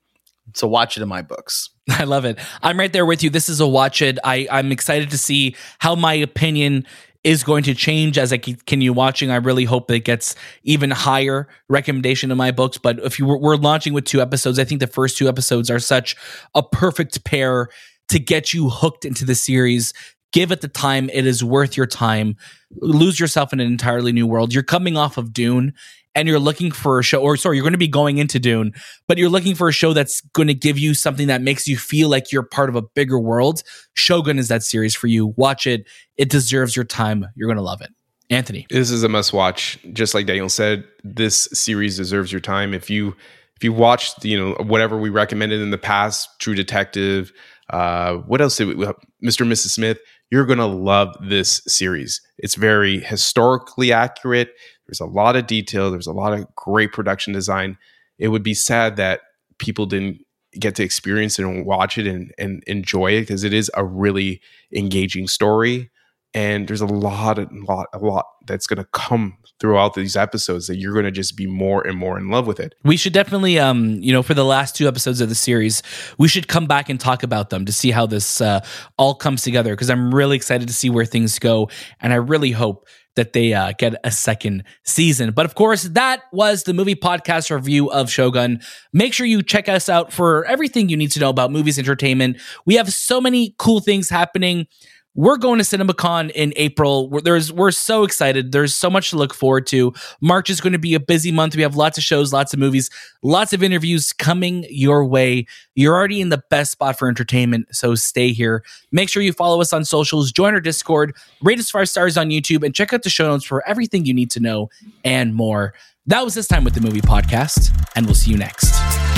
so 0.53 0.67
watch 0.67 0.97
it 0.97 1.03
in 1.03 1.10
my 1.10 1.21
books. 1.21 1.69
I 1.89 2.03
love 2.03 2.25
it. 2.25 2.39
I'm 2.62 2.79
right 2.79 2.91
there 2.91 3.05
with 3.05 3.23
you. 3.23 3.29
This 3.29 3.49
is 3.49 3.60
a 3.60 3.67
watch 3.67 4.01
it. 4.01 4.19
I, 4.23 4.47
I'm 4.51 4.71
excited 4.71 5.12
to 5.12 5.17
see 5.17 5.55
how 5.79 5.95
my 5.95 6.13
opinion 6.13 6.86
is 7.23 7.43
going 7.43 7.63
to 7.63 7.75
change 7.75 8.17
as 8.17 8.34
I 8.34 8.38
continue 8.38 8.93
watching. 8.93 9.29
I 9.29 9.36
really 9.36 9.65
hope 9.65 9.91
it 9.91 9.99
gets 9.99 10.36
even 10.63 10.89
higher 10.89 11.47
recommendation 11.69 12.31
in 12.31 12.38
my 12.38 12.51
books. 12.51 12.79
But 12.79 12.99
if 12.99 13.19
you 13.19 13.27
were, 13.27 13.38
we're 13.38 13.57
launching 13.57 13.93
with 13.93 14.05
two 14.05 14.21
episodes, 14.21 14.57
I 14.57 14.63
think 14.63 14.81
the 14.81 14.88
first 14.88 15.17
two 15.17 15.29
episodes 15.29 15.69
are 15.69 15.79
such 15.79 16.15
a 16.55 16.63
perfect 16.63 17.23
pair 17.23 17.69
to 18.10 18.19
get 18.19 18.53
you 18.53 18.69
hooked 18.69 19.05
into 19.05 19.23
the 19.23 19.36
series. 19.36 19.93
Give 20.31 20.51
it 20.51 20.61
the 20.61 20.67
time. 20.67 21.09
It 21.11 21.25
is 21.25 21.43
worth 21.43 21.75
your 21.75 21.87
time. 21.87 22.37
Lose 22.79 23.19
yourself 23.19 23.51
in 23.53 23.59
an 23.59 23.67
entirely 23.67 24.11
new 24.11 24.25
world. 24.25 24.53
You're 24.53 24.63
coming 24.63 24.97
off 24.97 25.17
of 25.17 25.33
Dune 25.33 25.73
and 26.15 26.27
you're 26.27 26.39
looking 26.39 26.71
for 26.71 26.99
a 26.99 27.03
show, 27.03 27.21
or 27.21 27.37
sorry, 27.37 27.57
you're 27.57 27.63
going 27.63 27.73
to 27.73 27.77
be 27.77 27.87
going 27.87 28.17
into 28.17 28.39
Dune, 28.39 28.73
but 29.07 29.17
you're 29.17 29.29
looking 29.29 29.55
for 29.55 29.69
a 29.69 29.71
show 29.71 29.93
that's 29.93 30.21
going 30.33 30.47
to 30.47 30.53
give 30.53 30.77
you 30.77 30.93
something 30.93 31.27
that 31.27 31.41
makes 31.41 31.67
you 31.67 31.77
feel 31.77 32.09
like 32.09 32.31
you're 32.31 32.43
part 32.43 32.69
of 32.69 32.75
a 32.75 32.81
bigger 32.81 33.19
world. 33.19 33.63
Shogun 33.93 34.37
is 34.37 34.49
that 34.49 34.63
series 34.63 34.95
for 34.95 35.07
you. 35.07 35.27
Watch 35.37 35.65
it. 35.65 35.87
It 36.17 36.29
deserves 36.29 36.75
your 36.75 36.85
time. 36.85 37.27
You're 37.35 37.47
going 37.47 37.57
to 37.57 37.63
love 37.63 37.81
it. 37.81 37.91
Anthony. 38.29 38.65
This 38.69 38.91
is 38.91 39.03
a 39.03 39.09
must 39.09 39.33
watch. 39.33 39.77
Just 39.91 40.13
like 40.13 40.25
Daniel 40.25 40.49
said, 40.49 40.85
this 41.03 41.49
series 41.53 41.97
deserves 41.97 42.31
your 42.31 42.39
time. 42.39 42.73
If 42.73 42.89
you 42.89 43.15
if 43.57 43.63
you 43.63 43.73
watched, 43.73 44.23
you 44.25 44.39
know, 44.39 44.53
whatever 44.63 44.97
we 44.97 45.09
recommended 45.09 45.61
in 45.61 45.69
the 45.69 45.77
past, 45.77 46.29
True 46.39 46.55
Detective, 46.55 47.31
uh, 47.69 48.15
what 48.15 48.41
else 48.41 48.57
did 48.57 48.69
we, 48.69 48.85
Mr. 49.23 49.41
and 49.41 49.51
Mrs. 49.51 49.71
Smith, 49.71 49.99
you're 50.31 50.45
gonna 50.45 50.65
love 50.65 51.15
this 51.21 51.61
series. 51.67 52.21
It's 52.37 52.55
very 52.55 52.99
historically 53.01 53.91
accurate. 53.91 54.53
There's 54.87 55.01
a 55.01 55.05
lot 55.05 55.35
of 55.35 55.45
detail. 55.45 55.91
There's 55.91 56.07
a 56.07 56.13
lot 56.13 56.33
of 56.33 56.47
great 56.55 56.93
production 56.93 57.33
design. 57.33 57.77
It 58.17 58.29
would 58.29 58.43
be 58.43 58.53
sad 58.53 58.95
that 58.95 59.21
people 59.59 59.85
didn't 59.85 60.25
get 60.59 60.75
to 60.75 60.83
experience 60.83 61.37
it 61.37 61.43
and 61.43 61.65
watch 61.65 61.97
it 61.97 62.07
and, 62.07 62.33
and 62.37 62.63
enjoy 62.65 63.11
it 63.11 63.21
because 63.21 63.43
it 63.43 63.53
is 63.53 63.69
a 63.75 63.85
really 63.85 64.41
engaging 64.73 65.27
story 65.27 65.90
and 66.33 66.67
there's 66.67 66.81
a 66.81 66.85
lot 66.85 67.37
a 67.37 67.47
lot 67.51 67.87
a 67.93 67.99
lot 67.99 68.25
that's 68.47 68.65
going 68.67 68.77
to 68.77 68.87
come 68.91 69.37
throughout 69.59 69.93
these 69.93 70.15
episodes 70.15 70.67
that 70.67 70.77
you're 70.77 70.93
going 70.93 71.05
to 71.05 71.11
just 71.11 71.37
be 71.37 71.45
more 71.45 71.85
and 71.85 71.97
more 71.97 72.17
in 72.17 72.29
love 72.29 72.47
with 72.47 72.59
it 72.59 72.73
We 72.83 72.97
should 72.97 73.13
definitely, 73.13 73.59
um, 73.59 74.01
you 74.01 74.11
know, 74.11 74.23
for 74.23 74.33
the 74.33 74.45
last 74.45 74.75
two 74.75 74.87
episodes 74.87 75.21
of 75.21 75.29
the 75.29 75.35
series, 75.35 75.83
we 76.17 76.27
should 76.27 76.47
come 76.47 76.65
back 76.65 76.89
and 76.89 76.99
talk 76.99 77.23
about 77.23 77.49
them 77.49 77.65
to 77.65 77.71
see 77.71 77.91
how 77.91 78.05
this 78.05 78.41
uh, 78.41 78.65
all 78.97 79.15
comes 79.15 79.43
together. 79.43 79.73
Because 79.73 79.89
I'm 79.89 80.13
really 80.13 80.35
excited 80.35 80.67
to 80.67 80.73
see 80.73 80.89
where 80.89 81.05
things 81.05 81.37
go, 81.39 81.69
and 81.99 82.13
I 82.13 82.17
really 82.17 82.51
hope 82.51 82.87
that 83.15 83.33
they 83.33 83.53
uh, 83.53 83.73
get 83.77 83.95
a 84.03 84.11
second 84.11 84.63
season. 84.83 85.31
But 85.31 85.45
of 85.45 85.55
course, 85.55 85.83
that 85.83 86.21
was 86.31 86.63
the 86.63 86.73
movie 86.73 86.95
podcast 86.95 87.53
review 87.53 87.91
of 87.91 88.09
Shogun. 88.09 88.61
Make 88.93 89.13
sure 89.13 89.25
you 89.25 89.43
check 89.43 89.67
us 89.67 89.89
out 89.89 90.13
for 90.13 90.45
everything 90.45 90.89
you 90.89 90.97
need 90.97 91.11
to 91.11 91.19
know 91.19 91.29
about 91.29 91.51
movies, 91.51 91.77
entertainment. 91.77 92.37
We 92.65 92.75
have 92.75 92.91
so 92.93 93.19
many 93.19 93.53
cool 93.57 93.79
things 93.79 94.09
happening 94.09 94.67
we're 95.15 95.38
going 95.38 95.60
to 95.60 95.65
CinemaCon 95.65 96.32
in 96.32 96.54
April. 96.56 97.10
We're, 97.10 97.21
there's 97.21 97.52
we're 97.52 97.71
so 97.71 98.04
excited. 98.04 98.52
There's 98.52 98.76
so 98.76 98.89
much 98.89 99.10
to 99.10 99.17
look 99.17 99.34
forward 99.34 99.67
to. 99.67 99.93
March 100.21 100.50
is 100.50 100.62
going 100.62 100.74
to 100.74 100.80
be 100.80 100.93
a 100.93 101.00
busy 101.00 101.32
month. 101.32 101.56
We 101.56 101.62
have 101.63 101.76
lots 101.76 101.97
of 101.97 102.04
shows, 102.04 102.32
lots 102.32 102.54
of 102.54 102.60
movies, 102.60 102.89
lots 103.21 103.54
of 103.54 103.62
interviews 103.62 104.13
coming 104.13 104.65
your 104.69 105.06
way. 105.06 105.45
You're 105.76 105.95
already 105.95 106.21
in 106.21 106.30
the 106.30 106.41
best 106.50 106.71
spot 106.71 106.97
for 106.97 107.08
entertainment, 107.08 107.67
so 107.76 107.95
stay 107.95 108.32
here. 108.32 108.63
Make 108.91 109.10
sure 109.10 109.21
you 109.21 109.34
follow 109.34 109.60
us 109.62 109.74
on 109.74 109.84
socials, 109.86 110.32
join 110.32 110.54
our 110.54 110.62
Discord, 110.62 111.15
rate 111.41 111.60
us 111.60 111.69
five 111.69 111.89
stars 111.89 112.17
on 112.17 112.30
YouTube, 112.30 112.63
and 112.63 112.74
check 112.74 112.93
out 112.93 113.04
the 113.04 113.10
show 113.10 113.28
notes 113.28 113.45
for 113.45 113.67
everything 113.67 114.06
you 114.06 114.13
need 114.13 114.32
to 114.32 114.39
know 114.39 114.69
and 115.04 115.36
more. 115.36 115.74
That 116.08 116.24
was 116.24 116.34
this 116.34 116.47
time 116.47 116.63
with 116.63 116.74
the 116.74 116.82
movie 116.82 117.02
podcast, 117.02 117.76
and 117.95 118.06
we'll 118.06 118.15
see 118.15 118.32
you 118.32 118.38
next. 118.38 119.11